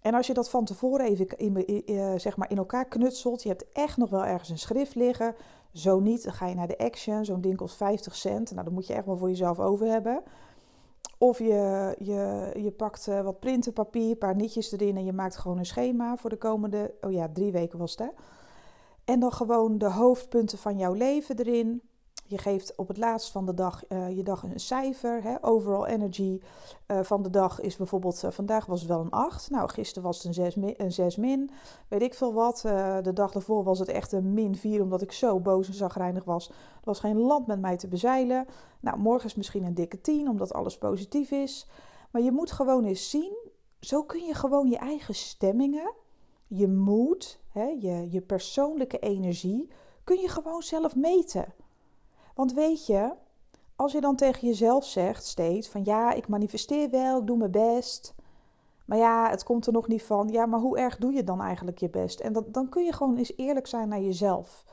En 0.00 0.14
als 0.14 0.26
je 0.26 0.34
dat 0.34 0.50
van 0.50 0.64
tevoren 0.64 1.06
even 1.06 1.38
in, 1.38 1.82
uh, 1.90 2.12
zeg 2.16 2.36
maar 2.36 2.50
in 2.50 2.56
elkaar 2.56 2.84
knutselt, 2.84 3.42
je 3.42 3.48
hebt 3.48 3.72
echt 3.72 3.96
nog 3.96 4.10
wel 4.10 4.24
ergens 4.24 4.48
een 4.48 4.58
schrift 4.58 4.94
liggen. 4.94 5.34
Zo 5.72 6.00
niet, 6.00 6.24
dan 6.24 6.32
ga 6.32 6.46
je 6.46 6.54
naar 6.54 6.66
de 6.66 6.78
Action, 6.78 7.24
zo'n 7.24 7.40
ding 7.40 7.56
kost 7.56 7.76
50 7.76 8.16
cent. 8.16 8.50
Nou, 8.50 8.64
dan 8.64 8.74
moet 8.74 8.86
je 8.86 8.94
echt 8.94 9.06
wel 9.06 9.16
voor 9.16 9.28
jezelf 9.28 9.58
over 9.58 9.86
hebben. 9.86 10.22
Of 11.18 11.38
je, 11.38 11.94
je, 11.98 12.50
je 12.62 12.70
pakt 12.70 13.06
uh, 13.06 13.20
wat 13.20 13.40
printenpapier, 13.40 14.10
een 14.10 14.18
paar 14.18 14.36
nietjes 14.36 14.72
erin 14.72 14.96
en 14.96 15.04
je 15.04 15.12
maakt 15.12 15.36
gewoon 15.36 15.58
een 15.58 15.66
schema 15.66 16.16
voor 16.16 16.30
de 16.30 16.36
komende, 16.36 16.94
oh 17.00 17.12
ja, 17.12 17.28
drie 17.32 17.52
weken 17.52 17.78
was 17.78 17.96
het. 17.96 18.12
En 19.04 19.20
dan 19.20 19.32
gewoon 19.32 19.78
de 19.78 19.90
hoofdpunten 19.90 20.58
van 20.58 20.78
jouw 20.78 20.92
leven 20.92 21.38
erin. 21.38 21.82
Je 22.30 22.38
geeft 22.38 22.74
op 22.76 22.88
het 22.88 22.96
laatst 22.96 23.30
van 23.30 23.46
de 23.46 23.54
dag 23.54 23.82
uh, 23.88 24.16
je 24.16 24.22
dag 24.22 24.42
een 24.42 24.60
cijfer. 24.60 25.22
Hè? 25.22 25.44
Overall 25.44 25.84
energy 25.84 26.40
uh, 26.86 27.00
van 27.02 27.22
de 27.22 27.30
dag 27.30 27.60
is 27.60 27.76
bijvoorbeeld, 27.76 28.22
uh, 28.24 28.30
vandaag 28.30 28.66
was 28.66 28.80
het 28.80 28.88
wel 28.88 29.00
een 29.00 29.10
8. 29.10 29.50
Nou, 29.50 29.68
gisteren 29.68 30.02
was 30.02 30.16
het 30.16 30.26
een 30.26 30.34
6 30.34 30.54
min, 30.54 30.74
een 30.76 30.92
6 30.92 31.16
min. 31.16 31.50
Weet 31.88 32.02
ik 32.02 32.14
veel 32.14 32.32
wat. 32.32 32.60
de 33.02 33.12
dag 33.14 33.32
daarvoor 33.32 33.64
was 33.64 33.78
het 33.78 33.88
echt 33.88 34.12
een 34.12 34.34
min 34.34 34.56
4, 34.56 34.82
omdat 34.82 35.02
ik 35.02 35.12
zo 35.12 35.40
boos 35.40 35.66
en 35.66 35.74
zagrijnig 35.74 36.24
was. 36.24 36.48
Er 36.48 36.54
was 36.84 37.00
geen 37.00 37.18
land 37.18 37.46
met 37.46 37.60
mij 37.60 37.76
te 37.76 37.88
bezeilen. 37.88 38.46
Nou, 38.80 38.98
morgen 38.98 39.26
is 39.26 39.34
misschien 39.34 39.64
een 39.64 39.74
dikke 39.74 40.00
10, 40.00 40.28
omdat 40.28 40.52
alles 40.52 40.78
positief 40.78 41.30
is. 41.30 41.66
Maar 42.10 42.22
je 42.22 42.32
moet 42.32 42.52
gewoon 42.52 42.84
eens 42.84 43.10
zien, 43.10 43.36
zo 43.80 44.02
kun 44.02 44.24
je 44.24 44.34
gewoon 44.34 44.68
je 44.68 44.78
eigen 44.78 45.14
stemmingen, 45.14 45.92
je 46.46 46.68
moed, 46.68 47.40
hè, 47.52 47.76
je, 47.78 48.06
je 48.10 48.20
persoonlijke 48.20 48.98
energie, 48.98 49.68
kun 50.04 50.20
je 50.20 50.28
gewoon 50.28 50.62
zelf 50.62 50.96
meten. 50.96 51.54
Want 52.40 52.52
weet 52.52 52.86
je, 52.86 53.12
als 53.76 53.92
je 53.92 54.00
dan 54.00 54.16
tegen 54.16 54.48
jezelf 54.48 54.84
zegt 54.84 55.24
steeds 55.24 55.68
van 55.68 55.84
ja, 55.84 56.12
ik 56.12 56.28
manifesteer 56.28 56.90
wel, 56.90 57.20
ik 57.20 57.26
doe 57.26 57.36
mijn 57.36 57.50
best. 57.50 58.14
Maar 58.84 58.98
ja, 58.98 59.30
het 59.30 59.42
komt 59.42 59.66
er 59.66 59.72
nog 59.72 59.88
niet 59.88 60.02
van. 60.02 60.28
Ja, 60.28 60.46
maar 60.46 60.60
hoe 60.60 60.78
erg 60.78 60.96
doe 60.96 61.12
je 61.12 61.24
dan 61.24 61.40
eigenlijk 61.40 61.78
je 61.78 61.90
best? 61.90 62.20
En 62.20 62.44
dan 62.46 62.68
kun 62.68 62.84
je 62.84 62.92
gewoon 62.92 63.16
eens 63.16 63.32
eerlijk 63.36 63.66
zijn 63.66 63.88
naar 63.88 64.00
jezelf. 64.00 64.64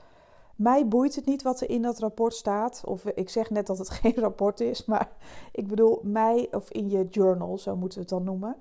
Mij 0.55 0.87
boeit 0.87 1.15
het 1.15 1.25
niet 1.25 1.41
wat 1.41 1.61
er 1.61 1.69
in 1.69 1.81
dat 1.81 1.99
rapport 1.99 2.33
staat. 2.33 2.83
Of 2.85 3.05
ik 3.05 3.29
zeg 3.29 3.49
net 3.49 3.67
dat 3.67 3.77
het 3.77 3.89
geen 3.99 4.15
rapport 4.15 4.59
is, 4.59 4.85
maar 4.85 5.11
ik 5.51 5.67
bedoel 5.67 5.99
mij, 6.03 6.47
of 6.51 6.71
in 6.71 6.89
je 6.89 7.07
journal, 7.09 7.57
zo 7.57 7.75
moeten 7.75 7.97
we 7.97 8.03
het 8.03 8.13
dan 8.13 8.23
noemen. 8.23 8.55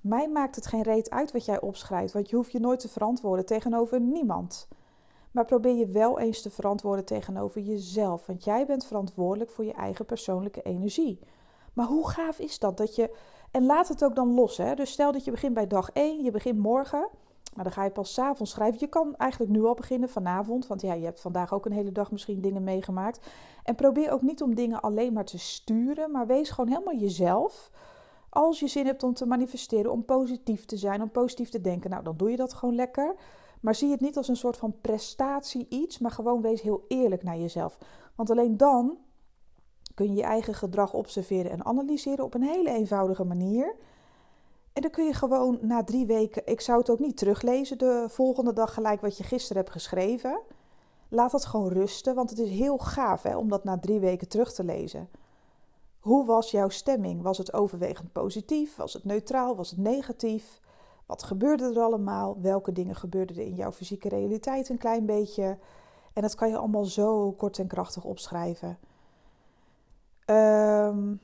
Mij 0.00 0.28
maakt 0.28 0.56
het 0.56 0.66
geen 0.66 0.82
reet 0.82 1.10
uit 1.10 1.32
wat 1.32 1.44
jij 1.44 1.60
opschrijft, 1.60 2.12
want 2.12 2.30
je 2.30 2.36
hoeft 2.36 2.52
je 2.52 2.60
nooit 2.60 2.80
te 2.80 2.88
verantwoorden 2.88 3.46
tegenover 3.46 4.00
niemand. 4.00 4.68
Maar 5.30 5.44
probeer 5.44 5.76
je 5.76 5.86
wel 5.86 6.18
eens 6.18 6.42
te 6.42 6.50
verantwoorden 6.50 7.04
tegenover 7.04 7.60
jezelf, 7.60 8.26
want 8.26 8.44
jij 8.44 8.66
bent 8.66 8.86
verantwoordelijk 8.86 9.50
voor 9.50 9.64
je 9.64 9.72
eigen 9.72 10.04
persoonlijke 10.04 10.62
energie. 10.62 11.18
Maar 11.72 11.86
hoe 11.86 12.08
gaaf 12.08 12.38
is 12.38 12.58
dat? 12.58 12.76
dat 12.76 12.94
je, 12.94 13.16
en 13.50 13.66
laat 13.66 13.88
het 13.88 14.04
ook 14.04 14.14
dan 14.14 14.34
los. 14.34 14.56
Hè? 14.56 14.74
Dus 14.74 14.90
stel 14.90 15.12
dat 15.12 15.24
je 15.24 15.30
begint 15.30 15.54
bij 15.54 15.66
dag 15.66 15.90
1, 15.90 16.22
je 16.22 16.30
begint 16.30 16.58
morgen. 16.58 17.08
Maar 17.54 17.64
dan 17.64 17.72
ga 17.72 17.84
je 17.84 17.90
pas 17.90 18.12
s'avonds 18.12 18.52
schrijven. 18.52 18.80
Je 18.80 18.86
kan 18.86 19.16
eigenlijk 19.16 19.52
nu 19.52 19.64
al 19.64 19.74
beginnen 19.74 20.08
vanavond. 20.08 20.66
Want 20.66 20.80
ja, 20.80 20.92
je 20.92 21.04
hebt 21.04 21.20
vandaag 21.20 21.52
ook 21.52 21.66
een 21.66 21.72
hele 21.72 21.92
dag 21.92 22.10
misschien 22.10 22.40
dingen 22.40 22.64
meegemaakt. 22.64 23.26
En 23.62 23.74
probeer 23.74 24.10
ook 24.12 24.22
niet 24.22 24.42
om 24.42 24.54
dingen 24.54 24.80
alleen 24.80 25.12
maar 25.12 25.24
te 25.24 25.38
sturen. 25.38 26.10
Maar 26.10 26.26
wees 26.26 26.50
gewoon 26.50 26.70
helemaal 26.70 26.96
jezelf. 26.96 27.70
Als 28.28 28.60
je 28.60 28.66
zin 28.66 28.86
hebt 28.86 29.02
om 29.02 29.14
te 29.14 29.26
manifesteren, 29.26 29.92
om 29.92 30.04
positief 30.04 30.64
te 30.64 30.76
zijn, 30.76 31.02
om 31.02 31.10
positief 31.10 31.48
te 31.48 31.60
denken. 31.60 31.90
Nou, 31.90 32.02
dan 32.02 32.16
doe 32.16 32.30
je 32.30 32.36
dat 32.36 32.54
gewoon 32.54 32.74
lekker. 32.74 33.14
Maar 33.60 33.74
zie 33.74 33.90
het 33.90 34.00
niet 34.00 34.16
als 34.16 34.28
een 34.28 34.36
soort 34.36 34.56
van 34.56 34.80
prestatie 34.80 35.66
iets. 35.68 35.98
Maar 35.98 36.10
gewoon 36.10 36.42
wees 36.42 36.62
heel 36.62 36.84
eerlijk 36.88 37.22
naar 37.22 37.38
jezelf. 37.38 37.78
Want 38.14 38.30
alleen 38.30 38.56
dan 38.56 38.98
kun 39.94 40.06
je 40.06 40.14
je 40.14 40.22
eigen 40.22 40.54
gedrag 40.54 40.92
observeren 40.92 41.50
en 41.50 41.64
analyseren 41.64 42.24
op 42.24 42.34
een 42.34 42.42
hele 42.42 42.70
eenvoudige 42.70 43.24
manier. 43.24 43.76
En 44.72 44.82
dan 44.82 44.90
kun 44.90 45.04
je 45.04 45.14
gewoon 45.14 45.58
na 45.60 45.84
drie 45.84 46.06
weken, 46.06 46.42
ik 46.46 46.60
zou 46.60 46.78
het 46.78 46.90
ook 46.90 46.98
niet 46.98 47.16
teruglezen 47.16 47.78
de 47.78 48.06
volgende 48.08 48.52
dag 48.52 48.74
gelijk 48.74 49.00
wat 49.00 49.16
je 49.16 49.24
gisteren 49.24 49.62
hebt 49.62 49.74
geschreven. 49.74 50.40
Laat 51.08 51.30
dat 51.30 51.44
gewoon 51.44 51.68
rusten, 51.68 52.14
want 52.14 52.30
het 52.30 52.38
is 52.38 52.50
heel 52.50 52.78
gaaf 52.78 53.22
hè, 53.22 53.36
om 53.36 53.48
dat 53.48 53.64
na 53.64 53.78
drie 53.78 54.00
weken 54.00 54.28
terug 54.28 54.52
te 54.52 54.64
lezen. 54.64 55.08
Hoe 56.00 56.26
was 56.26 56.50
jouw 56.50 56.68
stemming? 56.68 57.22
Was 57.22 57.38
het 57.38 57.52
overwegend 57.52 58.12
positief? 58.12 58.76
Was 58.76 58.92
het 58.92 59.04
neutraal? 59.04 59.56
Was 59.56 59.70
het 59.70 59.78
negatief? 59.78 60.60
Wat 61.10 61.22
gebeurde 61.22 61.64
er 61.64 61.80
allemaal? 61.80 62.36
Welke 62.40 62.72
dingen 62.72 62.94
gebeurden 62.94 63.36
er 63.36 63.42
in 63.42 63.54
jouw 63.54 63.72
fysieke 63.72 64.08
realiteit 64.08 64.68
een 64.68 64.78
klein 64.78 65.06
beetje? 65.06 65.58
En 66.12 66.22
dat 66.22 66.34
kan 66.34 66.48
je 66.48 66.56
allemaal 66.56 66.84
zo 66.84 67.32
kort 67.32 67.58
en 67.58 67.66
krachtig 67.66 68.04
opschrijven. 68.04 68.78
Um, 70.26 71.20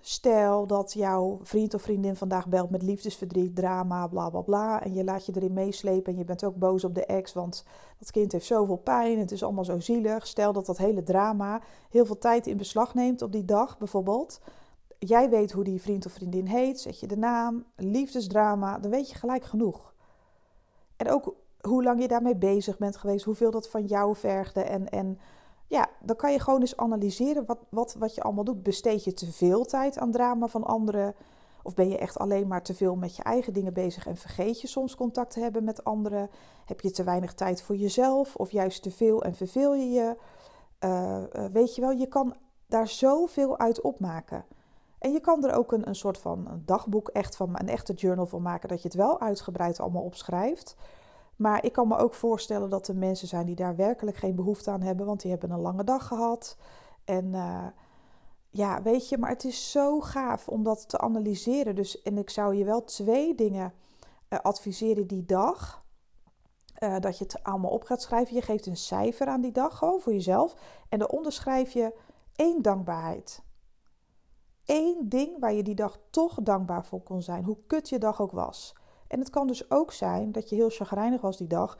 stel 0.00 0.66
dat 0.66 0.92
jouw 0.92 1.38
vriend 1.42 1.74
of 1.74 1.82
vriendin 1.82 2.16
vandaag 2.16 2.46
belt 2.46 2.70
met 2.70 2.82
liefdesverdriet, 2.82 3.56
drama, 3.56 4.06
bla 4.06 4.30
bla 4.30 4.40
bla. 4.40 4.82
En 4.82 4.94
je 4.94 5.04
laat 5.04 5.26
je 5.26 5.32
erin 5.36 5.52
meeslepen 5.52 6.12
en 6.12 6.18
je 6.18 6.24
bent 6.24 6.44
ook 6.44 6.56
boos 6.56 6.84
op 6.84 6.94
de 6.94 7.06
ex, 7.06 7.32
want 7.32 7.64
dat 7.98 8.10
kind 8.10 8.32
heeft 8.32 8.46
zoveel 8.46 8.76
pijn. 8.76 9.18
Het 9.18 9.32
is 9.32 9.42
allemaal 9.42 9.64
zo 9.64 9.80
zielig. 9.80 10.26
Stel 10.26 10.52
dat 10.52 10.66
dat 10.66 10.78
hele 10.78 11.02
drama 11.02 11.60
heel 11.90 12.06
veel 12.06 12.18
tijd 12.18 12.46
in 12.46 12.56
beslag 12.56 12.94
neemt 12.94 13.22
op 13.22 13.32
die 13.32 13.44
dag 13.44 13.78
bijvoorbeeld. 13.78 14.40
Jij 14.98 15.30
weet 15.30 15.52
hoe 15.52 15.64
die 15.64 15.82
vriend 15.82 16.06
of 16.06 16.12
vriendin 16.12 16.46
heet, 16.46 16.80
zet 16.80 17.00
je 17.00 17.06
de 17.06 17.16
naam, 17.16 17.64
liefdesdrama, 17.76 18.78
dan 18.78 18.90
weet 18.90 19.10
je 19.10 19.14
gelijk 19.14 19.44
genoeg. 19.44 19.94
En 20.96 21.10
ook 21.10 21.34
hoe 21.60 21.82
lang 21.82 22.00
je 22.00 22.08
daarmee 22.08 22.36
bezig 22.36 22.78
bent 22.78 22.96
geweest, 22.96 23.24
hoeveel 23.24 23.50
dat 23.50 23.68
van 23.68 23.84
jou 23.84 24.16
vergde 24.16 24.60
en, 24.60 24.88
en 24.88 25.18
ja, 25.66 25.88
dan 26.00 26.16
kan 26.16 26.32
je 26.32 26.40
gewoon 26.40 26.60
eens 26.60 26.76
analyseren 26.76 27.46
wat, 27.46 27.58
wat, 27.68 27.94
wat 27.98 28.14
je 28.14 28.22
allemaal 28.22 28.44
doet. 28.44 28.62
Besteed 28.62 29.04
je 29.04 29.12
te 29.12 29.32
veel 29.32 29.64
tijd 29.64 29.98
aan 29.98 30.10
drama 30.10 30.46
van 30.46 30.64
anderen? 30.64 31.14
Of 31.62 31.74
ben 31.74 31.88
je 31.88 31.98
echt 31.98 32.18
alleen 32.18 32.46
maar 32.46 32.62
te 32.62 32.74
veel 32.74 32.96
met 32.96 33.16
je 33.16 33.22
eigen 33.22 33.52
dingen 33.52 33.72
bezig 33.72 34.06
en 34.06 34.16
vergeet 34.16 34.60
je 34.60 34.66
soms 34.66 34.94
contact 34.94 35.30
te 35.30 35.40
hebben 35.40 35.64
met 35.64 35.84
anderen? 35.84 36.30
Heb 36.64 36.80
je 36.80 36.90
te 36.90 37.04
weinig 37.04 37.34
tijd 37.34 37.62
voor 37.62 37.76
jezelf? 37.76 38.36
Of 38.36 38.50
juist 38.50 38.82
te 38.82 38.90
veel 38.90 39.22
en 39.22 39.34
verveel 39.34 39.74
je 39.74 39.90
je? 39.90 40.16
Uh, 40.84 41.44
weet 41.52 41.74
je 41.74 41.80
wel, 41.80 41.90
je 41.90 42.06
kan 42.06 42.36
daar 42.66 42.88
zoveel 42.88 43.58
uit 43.58 43.80
opmaken. 43.80 44.44
En 44.98 45.12
je 45.12 45.20
kan 45.20 45.44
er 45.44 45.54
ook 45.54 45.72
een, 45.72 45.88
een 45.88 45.94
soort 45.94 46.18
van 46.18 46.62
dagboek, 46.64 47.08
echt 47.08 47.36
van, 47.36 47.50
een 47.52 47.68
echte 47.68 47.92
journal 47.92 48.26
van 48.26 48.42
maken, 48.42 48.68
dat 48.68 48.82
je 48.82 48.88
het 48.88 48.96
wel 48.96 49.20
uitgebreid 49.20 49.80
allemaal 49.80 50.02
opschrijft. 50.02 50.76
Maar 51.36 51.64
ik 51.64 51.72
kan 51.72 51.88
me 51.88 51.96
ook 51.96 52.14
voorstellen 52.14 52.70
dat 52.70 52.88
er 52.88 52.96
mensen 52.96 53.28
zijn 53.28 53.46
die 53.46 53.54
daar 53.54 53.76
werkelijk 53.76 54.16
geen 54.16 54.34
behoefte 54.34 54.70
aan 54.70 54.82
hebben, 54.82 55.06
want 55.06 55.20
die 55.20 55.30
hebben 55.30 55.50
een 55.50 55.60
lange 55.60 55.84
dag 55.84 56.06
gehad. 56.06 56.56
En 57.04 57.24
uh, 57.24 57.66
ja, 58.50 58.82
weet 58.82 59.08
je, 59.08 59.18
maar 59.18 59.30
het 59.30 59.44
is 59.44 59.70
zo 59.70 60.00
gaaf 60.00 60.48
om 60.48 60.62
dat 60.62 60.88
te 60.88 60.98
analyseren. 60.98 61.74
Dus, 61.74 62.02
en 62.02 62.18
ik 62.18 62.30
zou 62.30 62.54
je 62.54 62.64
wel 62.64 62.84
twee 62.84 63.34
dingen 63.34 63.72
uh, 64.28 64.38
adviseren 64.38 65.06
die 65.06 65.24
dag. 65.24 65.84
Uh, 66.82 66.98
dat 67.00 67.18
je 67.18 67.24
het 67.24 67.44
allemaal 67.44 67.70
op 67.70 67.84
gaat 67.84 68.02
schrijven. 68.02 68.34
Je 68.34 68.42
geeft 68.42 68.66
een 68.66 68.76
cijfer 68.76 69.26
aan 69.26 69.40
die 69.40 69.52
dag, 69.52 69.78
gewoon 69.78 70.00
voor 70.00 70.12
jezelf. 70.12 70.54
En 70.88 70.98
daaronder 70.98 71.32
schrijf 71.32 71.72
je 71.72 71.92
één 72.36 72.62
dankbaarheid. 72.62 73.42
Eén 74.68 75.08
ding 75.08 75.38
waar 75.38 75.52
je 75.52 75.62
die 75.62 75.74
dag 75.74 75.98
toch 76.10 76.38
dankbaar 76.42 76.84
voor 76.84 77.02
kon 77.02 77.22
zijn, 77.22 77.44
hoe 77.44 77.56
kut 77.66 77.88
je 77.88 77.98
dag 77.98 78.20
ook 78.20 78.32
was. 78.32 78.74
En 79.06 79.18
het 79.18 79.30
kan 79.30 79.46
dus 79.46 79.70
ook 79.70 79.92
zijn 79.92 80.32
dat 80.32 80.48
je 80.48 80.54
heel 80.54 80.70
chagrijnig 80.70 81.20
was 81.20 81.36
die 81.36 81.46
dag. 81.46 81.78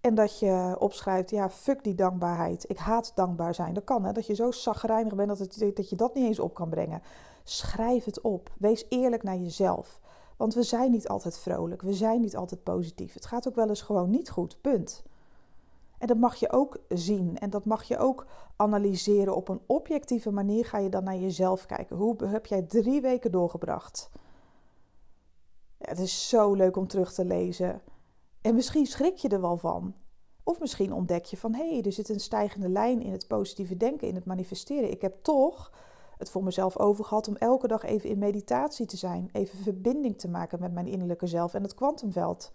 En 0.00 0.14
dat 0.14 0.38
je 0.38 0.76
opschrijft, 0.78 1.30
ja, 1.30 1.50
fuck 1.50 1.84
die 1.84 1.94
dankbaarheid. 1.94 2.70
Ik 2.70 2.78
haat 2.78 3.12
dankbaar 3.14 3.54
zijn. 3.54 3.74
Dat 3.74 3.84
kan, 3.84 4.04
hè. 4.04 4.12
Dat 4.12 4.26
je 4.26 4.34
zo 4.34 4.50
chagrijnig 4.50 5.14
bent 5.14 5.28
dat, 5.28 5.38
het, 5.38 5.76
dat 5.76 5.88
je 5.90 5.96
dat 5.96 6.14
niet 6.14 6.24
eens 6.24 6.38
op 6.38 6.54
kan 6.54 6.68
brengen. 6.68 7.02
Schrijf 7.44 8.04
het 8.04 8.20
op. 8.20 8.50
Wees 8.58 8.86
eerlijk 8.88 9.22
naar 9.22 9.36
jezelf. 9.36 10.00
Want 10.36 10.54
we 10.54 10.62
zijn 10.62 10.90
niet 10.90 11.08
altijd 11.08 11.38
vrolijk. 11.38 11.82
We 11.82 11.92
zijn 11.92 12.20
niet 12.20 12.36
altijd 12.36 12.62
positief. 12.62 13.14
Het 13.14 13.26
gaat 13.26 13.48
ook 13.48 13.54
wel 13.54 13.68
eens 13.68 13.82
gewoon 13.82 14.10
niet 14.10 14.30
goed. 14.30 14.60
Punt. 14.60 15.02
En 16.04 16.10
dat 16.10 16.18
mag 16.18 16.34
je 16.34 16.52
ook 16.52 16.78
zien. 16.88 17.38
En 17.38 17.50
dat 17.50 17.64
mag 17.64 17.82
je 17.84 17.98
ook 17.98 18.26
analyseren. 18.56 19.36
Op 19.36 19.48
een 19.48 19.60
objectieve 19.66 20.30
manier 20.30 20.64
ga 20.64 20.78
je 20.78 20.88
dan 20.88 21.04
naar 21.04 21.16
jezelf 21.16 21.66
kijken. 21.66 21.96
Hoe 21.96 22.16
heb 22.24 22.46
jij 22.46 22.62
drie 22.62 23.00
weken 23.00 23.32
doorgebracht? 23.32 24.10
het 25.78 25.98
is 25.98 26.28
zo 26.28 26.54
leuk 26.54 26.76
om 26.76 26.86
terug 26.86 27.12
te 27.12 27.24
lezen. 27.24 27.82
En 28.40 28.54
misschien 28.54 28.86
schrik 28.86 29.16
je 29.16 29.28
er 29.28 29.40
wel 29.40 29.56
van. 29.56 29.94
Of 30.42 30.60
misschien 30.60 30.92
ontdek 30.92 31.24
je 31.24 31.36
van 31.36 31.54
hé, 31.54 31.68
hey, 31.68 31.82
er 31.82 31.92
zit 31.92 32.08
een 32.08 32.20
stijgende 32.20 32.68
lijn 32.68 33.02
in 33.02 33.12
het 33.12 33.26
positieve 33.26 33.76
denken, 33.76 34.08
in 34.08 34.14
het 34.14 34.24
manifesteren. 34.24 34.90
Ik 34.90 35.02
heb 35.02 35.22
toch 35.22 35.72
het 36.18 36.30
voor 36.30 36.44
mezelf 36.44 36.78
over 36.78 37.04
gehad 37.04 37.28
om 37.28 37.36
elke 37.36 37.66
dag 37.66 37.82
even 37.82 38.10
in 38.10 38.18
meditatie 38.18 38.86
te 38.86 38.96
zijn, 38.96 39.28
even 39.32 39.58
verbinding 39.58 40.18
te 40.18 40.28
maken 40.28 40.60
met 40.60 40.72
mijn 40.72 40.86
innerlijke 40.86 41.26
zelf 41.26 41.54
en 41.54 41.62
het 41.62 41.74
kwantumveld. 41.74 42.50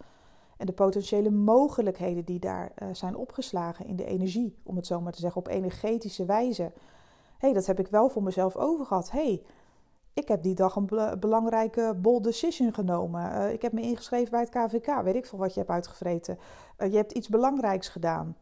En 0.60 0.66
de 0.66 0.72
potentiële 0.72 1.30
mogelijkheden 1.30 2.24
die 2.24 2.38
daar 2.38 2.72
uh, 2.82 2.88
zijn 2.92 3.16
opgeslagen 3.16 3.86
in 3.86 3.96
de 3.96 4.04
energie, 4.04 4.56
om 4.62 4.76
het 4.76 4.86
zo 4.86 5.00
maar 5.00 5.12
te 5.12 5.20
zeggen, 5.20 5.40
op 5.40 5.48
energetische 5.48 6.24
wijze. 6.24 6.62
Hé, 6.62 6.70
hey, 7.38 7.52
dat 7.52 7.66
heb 7.66 7.78
ik 7.78 7.86
wel 7.86 8.08
voor 8.08 8.22
mezelf 8.22 8.56
over 8.56 8.86
gehad. 8.86 9.10
Hey, 9.10 9.42
ik 10.14 10.28
heb 10.28 10.42
die 10.42 10.54
dag 10.54 10.76
een 10.76 11.18
belangrijke 11.20 11.96
bold 12.02 12.24
decision 12.24 12.74
genomen. 12.74 13.30
Uh, 13.30 13.52
ik 13.52 13.62
heb 13.62 13.72
me 13.72 13.80
ingeschreven 13.80 14.30
bij 14.30 14.40
het 14.40 14.48
KVK. 14.48 15.02
Weet 15.02 15.14
ik 15.14 15.26
veel 15.26 15.38
wat 15.38 15.54
je 15.54 15.58
hebt 15.58 15.72
uitgevreten. 15.72 16.38
Uh, 16.78 16.90
je 16.90 16.96
hebt 16.96 17.12
iets 17.12 17.28
belangrijks 17.28 17.88
gedaan. 17.88 18.36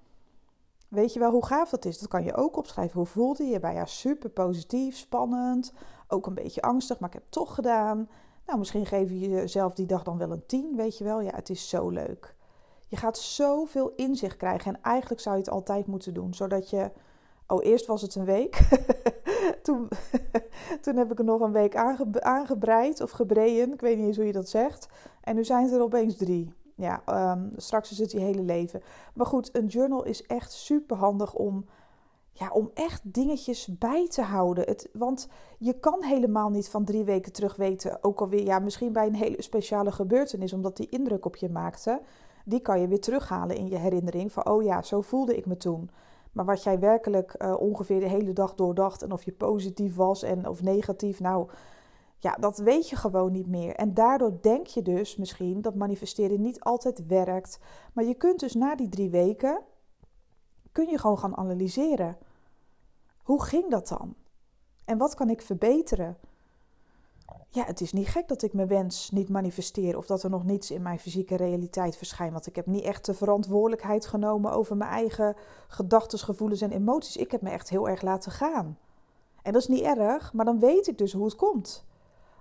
Weet 0.89 1.13
je 1.13 1.19
wel 1.19 1.31
hoe 1.31 1.47
gaaf 1.47 1.71
dat 1.71 1.85
is? 1.85 1.99
Dat 1.99 2.09
kan 2.09 2.25
je 2.25 2.35
ook 2.35 2.57
opschrijven. 2.57 2.97
Hoe 2.97 3.07
voelde 3.07 3.45
je 3.45 3.51
je 3.51 3.61
bij? 3.61 3.75
Ja, 3.75 3.87
super 3.87 4.31
positief, 4.31 4.97
spannend. 4.97 5.73
Ook 6.09 6.27
een 6.27 6.35
beetje 6.35 6.63
angstig, 6.63 6.99
maar 6.99 7.09
ik 7.09 7.15
heb 7.15 7.23
het 7.23 7.33
toch 7.33 7.55
gedaan. 7.55 8.09
Nou, 8.49 8.61
misschien 8.61 8.87
geef 8.87 9.11
je 9.11 9.19
jezelf 9.19 9.75
die 9.75 9.87
dag 9.87 10.03
dan 10.03 10.19
wel 10.19 10.31
een 10.31 10.47
10, 10.47 10.77
weet 10.77 10.99
je 10.99 11.05
wel. 11.05 11.21
Ja, 11.21 11.35
het 11.35 11.51
is 11.51 11.69
zo 11.69 11.89
leuk. 11.89 12.35
Je 12.89 12.97
gaat 12.97 13.19
zoveel 13.19 13.93
inzicht 13.97 14.37
krijgen. 14.37 14.75
En 14.75 14.83
eigenlijk 14.83 15.21
zou 15.21 15.37
je 15.37 15.43
het 15.43 15.51
altijd 15.51 15.87
moeten 15.87 16.15
doen. 16.15 16.35
Zodat 16.35 16.71
je 16.71 16.91
Oh, 17.51 17.65
eerst 17.65 17.87
was 17.87 18.03
het 18.03 18.15
een 18.15 18.25
week. 18.25 18.69
toen, 19.63 19.89
toen 20.83 20.97
heb 20.97 21.13
ik 21.13 21.19
er 21.19 21.25
nog 21.25 21.41
een 21.41 21.53
week 21.53 21.77
aangebreid 22.21 23.01
of 23.01 23.11
gebreien. 23.11 23.73
Ik 23.73 23.81
weet 23.81 23.97
niet 23.97 24.07
eens 24.07 24.17
hoe 24.17 24.27
je 24.27 24.33
dat 24.33 24.49
zegt. 24.49 24.89
En 25.21 25.35
nu 25.35 25.45
zijn 25.45 25.65
het 25.65 25.73
er 25.73 25.83
opeens 25.83 26.17
drie. 26.17 26.53
Ja, 26.75 27.03
um, 27.33 27.53
straks 27.57 27.91
is 27.91 27.99
het 27.99 28.13
je 28.13 28.21
hele 28.21 28.43
leven. 28.43 28.83
Maar 29.15 29.27
goed, 29.27 29.57
een 29.57 29.67
journal 29.67 30.05
is 30.05 30.23
echt 30.23 30.53
super 30.53 30.97
handig 30.97 31.35
om, 31.35 31.65
ja, 32.39 32.51
om 32.51 32.71
echt 32.75 33.01
dingetjes 33.15 33.79
bij 33.79 34.09
te 34.09 34.23
houden. 34.23 34.65
Het, 34.65 34.89
want 34.93 35.29
je 35.59 35.73
kan 35.73 36.03
helemaal 36.03 36.51
niet 36.51 36.69
van 36.69 36.85
drie 36.85 37.05
weken 37.05 37.33
terug 37.33 37.57
weten. 37.57 38.05
Ook 38.05 38.21
alweer, 38.21 38.45
ja, 38.45 38.59
misschien 38.59 38.93
bij 38.93 39.07
een 39.07 39.15
hele 39.15 39.43
speciale 39.43 39.93
gebeurtenis, 39.93 40.53
omdat 40.53 40.77
die 40.77 40.89
indruk 40.89 41.25
op 41.25 41.37
je 41.37 41.49
maakte. 41.49 42.01
Die 42.45 42.61
kan 42.61 42.81
je 42.81 42.89
weer 42.89 43.01
terughalen 43.01 43.57
in 43.57 43.69
je 43.69 43.77
herinnering. 43.77 44.33
Van, 44.33 44.47
oh 44.47 44.63
ja, 44.63 44.83
zo 44.83 45.01
voelde 45.01 45.37
ik 45.37 45.47
me 45.47 45.57
toen. 45.57 45.91
Maar 46.33 46.45
wat 46.45 46.63
jij 46.63 46.79
werkelijk 46.79 47.35
uh, 47.39 47.61
ongeveer 47.61 48.01
de 48.01 48.09
hele 48.09 48.33
dag 48.33 48.55
doordacht 48.55 49.03
en 49.03 49.13
of 49.13 49.23
je 49.23 49.33
positief 49.33 49.97
was 49.97 50.23
en 50.23 50.49
of 50.49 50.63
negatief, 50.63 51.21
nou 51.21 51.49
ja, 52.19 52.37
dat 52.41 52.59
weet 52.59 52.89
je 52.89 52.97
gewoon 52.97 53.33
niet 53.33 53.47
meer. 53.47 53.75
En 53.75 53.95
daardoor 53.95 54.39
denk 54.41 54.67
je 54.67 54.83
dus 54.83 55.17
misschien 55.17 55.61
dat 55.61 55.75
manifesteren 55.75 56.41
niet 56.41 56.61
altijd 56.61 57.07
werkt. 57.07 57.59
Maar 57.93 58.05
je 58.05 58.15
kunt 58.15 58.41
dus 58.41 58.55
na 58.55 58.77
die 58.77 58.89
drie 58.89 59.11
weken, 59.11 59.61
kun 60.73 60.89
je 60.89 60.99
gewoon 60.99 61.19
gaan 61.19 61.37
analyseren. 61.37 62.17
Hoe 63.29 63.43
ging 63.43 63.71
dat 63.71 63.89
dan? 63.89 64.15
En 64.85 64.99
wat 64.99 65.15
kan 65.15 65.31
ik 65.31 65.43
verbeteren? 65.43 66.17
ja, 67.51 67.65
het 67.65 67.81
is 67.81 67.93
niet 67.93 68.09
gek 68.09 68.29
dat 68.29 68.43
ik 68.43 68.53
mijn 68.53 68.69
wens 68.69 69.11
niet 69.11 69.29
manifesteer 69.29 69.97
of 69.97 70.07
dat 70.07 70.23
er 70.23 70.31
nog 70.31 70.45
niets 70.45 70.71
in 70.71 70.83
mijn 70.83 70.99
fysieke 70.99 71.37
realiteit 71.37 71.97
verschijnt. 71.97 72.33
Want 72.33 72.47
ik 72.47 72.57
heb 72.57 72.67
niet 72.67 72.85
echt 72.85 73.05
de 73.05 73.15
verantwoordelijkheid 73.15 74.07
genomen 74.07 74.53
over 74.53 74.77
mijn 74.77 74.91
eigen 74.91 75.37
gedachten, 75.69 76.19
gevoelens 76.19 76.61
en 76.61 76.71
emoties. 76.71 77.17
Ik 77.17 77.31
heb 77.31 77.43
me 77.43 77.51
echt 77.51 77.69
heel 77.69 77.89
erg 77.89 78.03
laten 78.03 78.33
gaan. 78.33 78.79
En 79.43 79.53
dat 79.53 79.63
is 79.63 79.69
niet 79.69 79.83
erg, 79.83 80.33
maar 80.33 80.45
dan 80.45 80.59
weet 80.59 80.87
ik 80.87 80.99
dus 80.99 81.13
hoe 81.13 81.25
het 81.25 81.37
komt. 81.37 81.85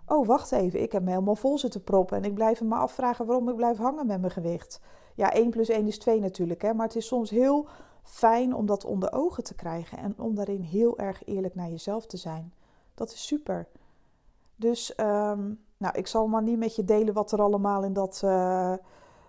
Oh, 0.06 0.28
wacht 0.28 0.52
even, 0.52 0.82
ik 0.82 0.92
heb 0.92 1.04
me 1.04 1.10
helemaal 1.10 1.36
vol 1.36 1.58
zitten 1.58 1.84
proppen 1.84 2.18
en 2.18 2.24
ik 2.24 2.34
blijf 2.34 2.62
me 2.62 2.76
afvragen 2.76 3.26
waarom 3.26 3.50
ik 3.50 3.56
blijf 3.56 3.78
hangen 3.78 4.08
met 4.08 4.20
mijn 4.20 4.32
gewicht. 4.32 4.80
Ja, 5.16 5.34
1 5.34 5.50
plus 5.50 5.70
1 5.70 5.88
is 5.88 5.98
2 5.98 6.20
natuurlijk, 6.20 6.62
hè, 6.62 6.74
maar 6.74 6.88
het 6.88 6.96
is 6.96 7.08
soms 7.08 7.30
heel 7.30 7.68
fijn 8.08 8.56
om 8.56 8.66
dat 8.66 8.86
onder 8.86 9.14
ogen 9.14 9.44
te 9.44 9.56
krijgen 9.56 9.98
en 9.98 10.14
om 10.18 10.36
daarin 10.36 10.62
heel 10.62 10.98
erg 10.98 11.26
eerlijk 11.26 11.56
naar 11.56 11.70
jezelf 11.70 12.06
te 12.06 12.18
zijn. 12.18 12.54
Dat 12.94 13.12
is 13.12 13.28
super. 13.28 13.68
Dus 14.56 14.96
ehm, 14.96 15.52
nou, 15.78 15.98
ik 15.98 16.08
zal 16.08 16.28
maar 16.28 16.44
niet 16.44 16.58
met 16.58 16.76
je 16.76 16.86
delen 16.86 17.14
wat 17.14 17.32
er 17.32 17.42
allemaal 17.42 17.84
in 17.84 17.94
dat 17.94 18.22
uh, 18.26 18.74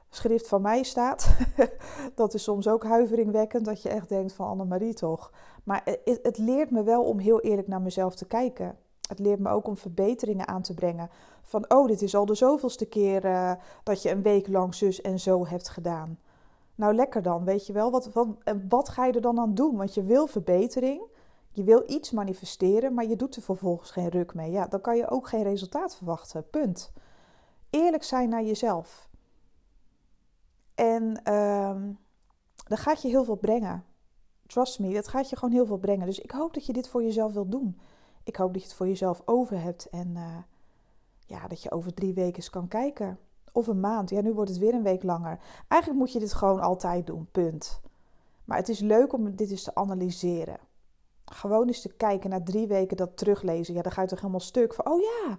schrift 0.09 0.49
van 0.49 0.63
mij 0.63 0.83
staat. 0.83 1.37
dat 2.15 2.35
is 2.35 2.43
soms 2.43 2.69
ook 2.69 2.85
huiveringwekkend, 2.85 3.65
dat 3.65 3.83
je 3.83 3.89
echt 3.89 4.09
denkt 4.09 4.33
van 4.33 4.49
Annemarie 4.49 4.95
toch. 4.95 5.33
Maar 5.65 5.83
het, 5.85 6.21
het 6.23 6.39
leert 6.39 6.71
me 6.71 6.83
wel 6.83 7.05
om 7.05 7.19
heel 7.19 7.41
eerlijk 7.41 7.69
naar 7.69 7.83
mezelf 7.83 8.15
te 8.15 8.27
kijken. 8.27 8.77
Het 9.09 9.19
leert 9.19 9.41
me 9.41 9.51
ook 9.51 9.67
om 9.67 9.77
verbeteringen 9.77 10.49
aan 10.49 10.63
te 10.63 10.75
brengen. 10.75 11.11
Van, 11.43 11.65
oh, 11.71 11.87
dit 11.87 12.03
is 12.03 12.15
al 12.15 12.27
de 12.27 12.35
zoveelste 12.35 12.87
keer 12.87 13.25
uh, 13.25 13.53
dat 13.83 14.03
je 14.03 14.11
een 14.11 14.23
week 14.23 14.49
lang 14.49 14.75
zus 14.75 15.01
en 15.01 15.21
zo 15.21 15.47
hebt 15.47 15.69
gedaan. 15.69 16.19
Nou, 16.79 16.95
lekker 16.95 17.23
dan, 17.23 17.45
weet 17.45 17.67
je 17.67 17.73
wel. 17.73 17.91
Wat, 17.91 18.13
wat, 18.13 18.29
wat 18.69 18.89
ga 18.89 19.05
je 19.05 19.13
er 19.13 19.21
dan 19.21 19.39
aan 19.39 19.55
doen? 19.55 19.77
Want 19.77 19.95
je 19.95 20.03
wil 20.03 20.27
verbetering. 20.27 21.03
Je 21.51 21.65
wil 21.65 21.83
iets 21.87 22.11
manifesteren, 22.11 22.95
maar 22.95 23.07
je 23.07 23.17
doet 23.17 23.37
er 23.37 23.43
vervolgens 23.43 23.91
geen 23.91 24.09
ruk 24.09 24.35
mee. 24.35 24.51
Ja, 24.51 24.67
dan 24.67 24.81
kan 24.81 24.97
je 24.97 25.11
ook 25.11 25.29
geen 25.29 25.43
resultaat 25.43 25.97
verwachten. 25.97 26.51
Punt. 26.51 26.93
Eerlijk 27.71 28.03
zijn 28.03 28.29
naar 28.29 28.43
jezelf. 28.43 29.09
En 30.75 31.21
uh, 31.29 31.83
dat 32.69 32.79
gaat 32.79 33.03
je 33.03 33.09
heel 33.09 33.25
veel 33.25 33.37
brengen. 33.37 33.85
Trust 34.47 34.79
me, 34.79 34.95
dat 34.95 35.09
gaat 35.09 35.31
je 35.31 35.37
gewoon 35.37 35.55
heel 35.55 35.67
veel 35.67 35.79
brengen. 35.79 36.07
Dus 36.07 36.21
ik 36.21 36.31
hoop 36.31 36.55
dat 36.55 36.67
je 36.67 36.73
dit 36.73 36.89
voor 36.89 37.03
jezelf 37.03 37.33
wilt 37.33 37.51
doen. 37.51 37.81
Ik 38.23 38.37
hoop 38.37 38.53
dat 38.53 38.63
je 38.63 38.69
het 38.69 38.77
voor 38.77 38.89
jezelf 38.89 39.23
over 39.25 39.61
hebt. 39.61 39.89
En 39.89 40.09
uh, 40.09 40.37
ja, 41.27 41.49
dat 41.49 41.63
je 41.63 41.71
over 41.71 41.95
drie 41.95 42.15
weken 42.15 42.37
eens 42.37 42.51
kan 42.51 42.69
kijken. 42.69 43.19
Of 43.53 43.67
een 43.67 43.81
maand. 43.81 44.11
Ja, 44.11 44.21
nu 44.21 44.33
wordt 44.33 44.51
het 44.51 44.59
weer 44.59 44.75
een 44.75 44.83
week 44.83 45.03
langer. 45.03 45.39
Eigenlijk 45.69 46.03
moet 46.03 46.13
je 46.13 46.19
dit 46.19 46.33
gewoon 46.33 46.61
altijd 46.61 47.07
doen. 47.07 47.29
Punt. 47.33 47.81
Maar 48.45 48.57
het 48.57 48.69
is 48.69 48.81
leuk 48.81 49.13
om 49.13 49.37
dit 49.37 49.51
eens 49.51 49.63
te 49.63 49.75
analyseren 49.75 50.59
gewoon 51.33 51.67
eens 51.67 51.81
te 51.81 51.93
kijken 51.97 52.31
naar 52.31 52.43
drie 52.43 52.67
weken 52.67 52.97
dat 52.97 53.17
teruglezen. 53.17 53.75
Ja, 53.75 53.83
dan 53.83 53.93
ga 53.93 54.03
je 54.03 54.09
toch 54.09 54.19
helemaal 54.19 54.41
stuk 54.41 54.75
van, 54.75 54.87
oh 54.87 55.01
ja, 55.01 55.39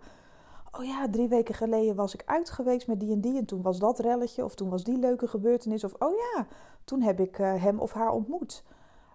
oh 0.71 0.85
ja, 0.85 1.09
drie 1.09 1.27
weken 1.27 1.55
geleden 1.55 1.95
was 1.95 2.13
ik 2.13 2.23
uit 2.25 2.49
geweest 2.49 2.87
met 2.87 2.99
die 2.99 3.11
en 3.11 3.21
die 3.21 3.37
en 3.37 3.45
toen 3.45 3.61
was 3.61 3.79
dat 3.79 3.99
relletje 3.99 4.43
of 4.43 4.55
toen 4.55 4.69
was 4.69 4.83
die 4.83 4.97
leuke 4.97 5.27
gebeurtenis 5.27 5.83
of 5.83 5.93
oh 5.99 6.13
ja, 6.17 6.47
toen 6.83 7.01
heb 7.01 7.19
ik 7.19 7.39
uh, 7.39 7.63
hem 7.63 7.79
of 7.79 7.93
haar 7.93 8.11
ontmoet. 8.11 8.63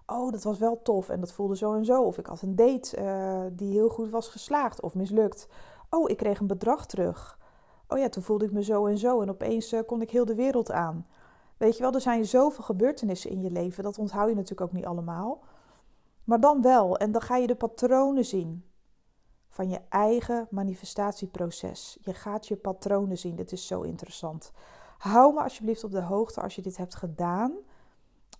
Oh, 0.06 0.32
dat 0.32 0.42
was 0.42 0.58
wel 0.58 0.82
tof 0.82 1.08
en 1.08 1.20
dat 1.20 1.32
voelde 1.32 1.56
zo 1.56 1.74
en 1.74 1.84
zo. 1.84 2.02
Of 2.02 2.18
ik 2.18 2.26
had 2.26 2.42
een 2.42 2.56
date 2.56 2.96
uh, 2.98 3.40
die 3.52 3.72
heel 3.72 3.88
goed 3.88 4.10
was 4.10 4.28
geslaagd 4.28 4.80
of 4.80 4.94
mislukt. 4.94 5.48
Oh, 5.90 6.10
ik 6.10 6.16
kreeg 6.16 6.40
een 6.40 6.46
bedrag 6.46 6.86
terug. 6.86 7.38
Oh 7.88 7.98
ja, 7.98 8.08
toen 8.08 8.22
voelde 8.22 8.44
ik 8.44 8.52
me 8.52 8.62
zo 8.62 8.86
en 8.86 8.98
zo 8.98 9.20
en 9.20 9.30
opeens 9.30 9.72
uh, 9.72 9.80
kon 9.86 10.02
ik 10.02 10.10
heel 10.10 10.24
de 10.24 10.34
wereld 10.34 10.70
aan. 10.70 11.06
Weet 11.56 11.76
je 11.76 11.82
wel, 11.82 11.92
er 11.92 12.00
zijn 12.00 12.26
zoveel 12.26 12.64
gebeurtenissen 12.64 13.30
in 13.30 13.42
je 13.42 13.50
leven, 13.50 13.84
dat 13.84 13.98
onthoud 13.98 14.28
je 14.28 14.34
natuurlijk 14.34 14.60
ook 14.60 14.72
niet 14.72 14.86
allemaal. 14.86 15.42
Maar 16.24 16.40
dan 16.40 16.62
wel, 16.62 16.96
en 16.96 17.12
dan 17.12 17.22
ga 17.22 17.36
je 17.36 17.46
de 17.46 17.54
patronen 17.54 18.24
zien 18.24 18.64
van 19.54 19.68
je 19.68 19.80
eigen 19.88 20.46
manifestatieproces. 20.50 21.98
Je 22.02 22.14
gaat 22.14 22.46
je 22.46 22.56
patronen 22.56 23.18
zien. 23.18 23.36
Dit 23.36 23.52
is 23.52 23.66
zo 23.66 23.80
interessant. 23.80 24.52
Hou 24.98 25.34
me 25.34 25.42
alsjeblieft 25.42 25.84
op 25.84 25.90
de 25.90 26.02
hoogte 26.02 26.40
als 26.40 26.54
je 26.54 26.62
dit 26.62 26.76
hebt 26.76 26.94
gedaan. 26.94 27.52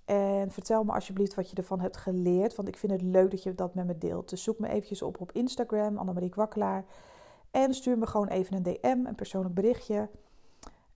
En 0.05 0.51
vertel 0.51 0.85
me 0.85 0.93
alsjeblieft 0.93 1.35
wat 1.35 1.51
je 1.51 1.57
ervan 1.57 1.81
hebt 1.81 1.97
geleerd. 1.97 2.55
Want 2.55 2.69
ik 2.69 2.77
vind 2.77 2.93
het 2.93 3.03
leuk 3.03 3.31
dat 3.31 3.43
je 3.43 3.55
dat 3.55 3.75
met 3.75 3.87
me 3.87 3.99
deelt. 3.99 4.29
Dus 4.29 4.43
zoek 4.43 4.59
me 4.59 4.69
eventjes 4.69 5.03
op 5.03 5.21
op 5.21 5.33
Instagram, 5.33 5.99
Annemarie 5.99 6.31
Kwakkelaar. 6.31 6.85
En 7.55 7.75
stuur 7.75 7.99
me 7.99 8.07
gewoon 8.07 8.29
even 8.29 8.57
een 8.57 8.63
DM, 8.63 9.07
een 9.07 9.15
persoonlijk 9.15 9.55
berichtje. 9.55 10.09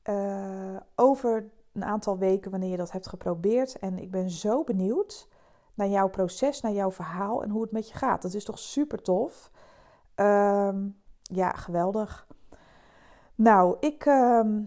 Uh, 0.05 0.77
over 0.95 1.51
een 1.73 1.85
aantal 1.85 2.19
weken 2.19 2.51
wanneer 2.51 2.71
je 2.71 2.77
dat 2.77 2.93
hebt 2.93 3.09
geprobeerd. 3.09 3.79
En 3.79 3.99
ik 3.99 4.11
ben 4.11 4.31
zo 4.31 4.65
benieuwd 4.65 5.29
naar 5.75 5.89
jouw 5.89 6.09
proces, 6.09 6.61
naar 6.61 6.73
jouw 6.73 6.91
verhaal 6.91 7.43
en 7.43 7.51
hoe 7.51 7.63
het 7.63 7.71
met 7.71 7.89
je 7.89 7.95
gaat. 7.95 8.23
Dat 8.23 8.35
is 8.35 8.45
toch 8.45 8.59
super 8.59 9.03
tof? 9.03 9.51
Um, 10.17 11.01
ja, 11.23 11.51
geweldig. 11.51 12.27
Nou, 13.35 13.77
ik, 13.81 14.05
um, 14.07 14.67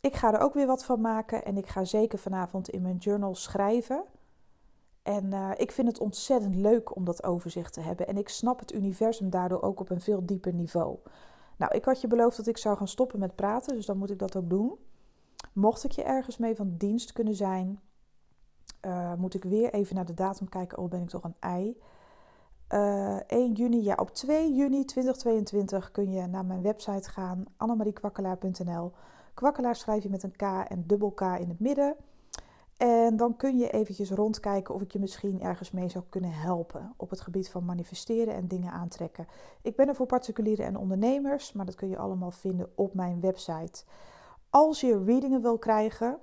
ik 0.00 0.16
ga 0.16 0.32
er 0.32 0.40
ook 0.40 0.54
weer 0.54 0.66
wat 0.66 0.84
van 0.84 1.00
maken 1.00 1.44
en 1.44 1.56
ik 1.56 1.66
ga 1.66 1.84
zeker 1.84 2.18
vanavond 2.18 2.68
in 2.68 2.82
mijn 2.82 2.96
journal 2.96 3.34
schrijven. 3.34 4.04
En 5.06 5.24
uh, 5.24 5.50
ik 5.56 5.72
vind 5.72 5.88
het 5.88 5.98
ontzettend 5.98 6.54
leuk 6.54 6.96
om 6.96 7.04
dat 7.04 7.24
overzicht 7.24 7.72
te 7.72 7.80
hebben. 7.80 8.06
En 8.06 8.16
ik 8.16 8.28
snap 8.28 8.58
het 8.58 8.72
universum 8.72 9.30
daardoor 9.30 9.62
ook 9.62 9.80
op 9.80 9.90
een 9.90 10.00
veel 10.00 10.26
dieper 10.26 10.52
niveau. 10.52 10.98
Nou, 11.56 11.74
ik 11.74 11.84
had 11.84 12.00
je 12.00 12.06
beloofd 12.06 12.36
dat 12.36 12.46
ik 12.46 12.56
zou 12.56 12.76
gaan 12.76 12.88
stoppen 12.88 13.18
met 13.18 13.34
praten, 13.34 13.74
dus 13.74 13.86
dan 13.86 13.98
moet 13.98 14.10
ik 14.10 14.18
dat 14.18 14.36
ook 14.36 14.50
doen. 14.50 14.74
Mocht 15.52 15.84
ik 15.84 15.90
je 15.90 16.02
ergens 16.02 16.36
mee 16.36 16.56
van 16.56 16.74
dienst 16.76 17.12
kunnen 17.12 17.34
zijn, 17.34 17.80
uh, 18.86 19.14
moet 19.14 19.34
ik 19.34 19.44
weer 19.44 19.72
even 19.72 19.94
naar 19.94 20.04
de 20.04 20.14
datum 20.14 20.48
kijken. 20.48 20.78
Oh, 20.78 20.90
ben 20.90 21.02
ik 21.02 21.08
toch 21.08 21.24
een 21.24 21.36
ei. 21.40 21.80
Uh, 22.72 23.16
eh, 23.16 23.22
1 23.26 23.52
juni, 23.52 23.82
ja, 23.82 23.94
op 23.94 24.14
2 24.14 24.54
juni 24.54 24.84
2022 24.84 25.90
kun 25.90 26.12
je 26.12 26.26
naar 26.26 26.44
mijn 26.44 26.62
website 26.62 27.10
gaan, 27.10 27.44
annemariekwakkelaar.nl. 27.56 28.92
Kwakkelaar 29.34 29.76
schrijf 29.76 30.02
je 30.02 30.10
met 30.10 30.22
een 30.22 30.36
K 30.36 30.42
en 30.42 30.84
dubbel 30.86 31.10
K 31.10 31.20
in 31.20 31.48
het 31.48 31.60
midden. 31.60 31.96
En 32.76 33.16
dan 33.16 33.36
kun 33.36 33.58
je 33.58 33.70
eventjes 33.70 34.10
rondkijken 34.10 34.74
of 34.74 34.82
ik 34.82 34.92
je 34.92 34.98
misschien 34.98 35.42
ergens 35.42 35.70
mee 35.70 35.88
zou 35.88 36.04
kunnen 36.08 36.32
helpen 36.32 36.94
op 36.96 37.10
het 37.10 37.20
gebied 37.20 37.50
van 37.50 37.64
manifesteren 37.64 38.34
en 38.34 38.48
dingen 38.48 38.72
aantrekken. 38.72 39.26
Ik 39.62 39.76
ben 39.76 39.88
er 39.88 39.94
voor 39.94 40.06
particulieren 40.06 40.66
en 40.66 40.76
ondernemers, 40.76 41.52
maar 41.52 41.66
dat 41.66 41.74
kun 41.74 41.88
je 41.88 41.98
allemaal 41.98 42.30
vinden 42.30 42.72
op 42.74 42.94
mijn 42.94 43.20
website. 43.20 43.84
Als 44.50 44.80
je 44.80 45.04
readingen 45.04 45.42
wil 45.42 45.58
krijgen, 45.58 46.18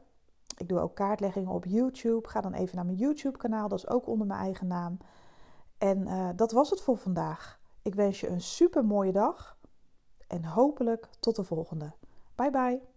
ik 0.57 0.67
doe 0.67 0.79
ook 0.79 0.95
kaartleggingen 0.95 1.51
op 1.51 1.65
YouTube. 1.65 2.29
Ga 2.29 2.41
dan 2.41 2.53
even 2.53 2.75
naar 2.75 2.85
mijn 2.85 2.97
YouTube-kanaal, 2.97 3.67
dat 3.67 3.77
is 3.77 3.87
ook 3.87 4.07
onder 4.07 4.27
mijn 4.27 4.39
eigen 4.39 4.67
naam. 4.67 4.97
En 5.77 6.07
uh, 6.07 6.29
dat 6.35 6.51
was 6.51 6.69
het 6.69 6.81
voor 6.81 6.97
vandaag. 6.97 7.59
Ik 7.81 7.95
wens 7.95 8.19
je 8.19 8.27
een 8.27 8.41
super 8.41 8.85
mooie 8.85 9.11
dag 9.11 9.57
en 10.27 10.45
hopelijk 10.45 11.09
tot 11.19 11.35
de 11.35 11.43
volgende. 11.43 11.91
Bye 12.35 12.51
bye. 12.51 12.92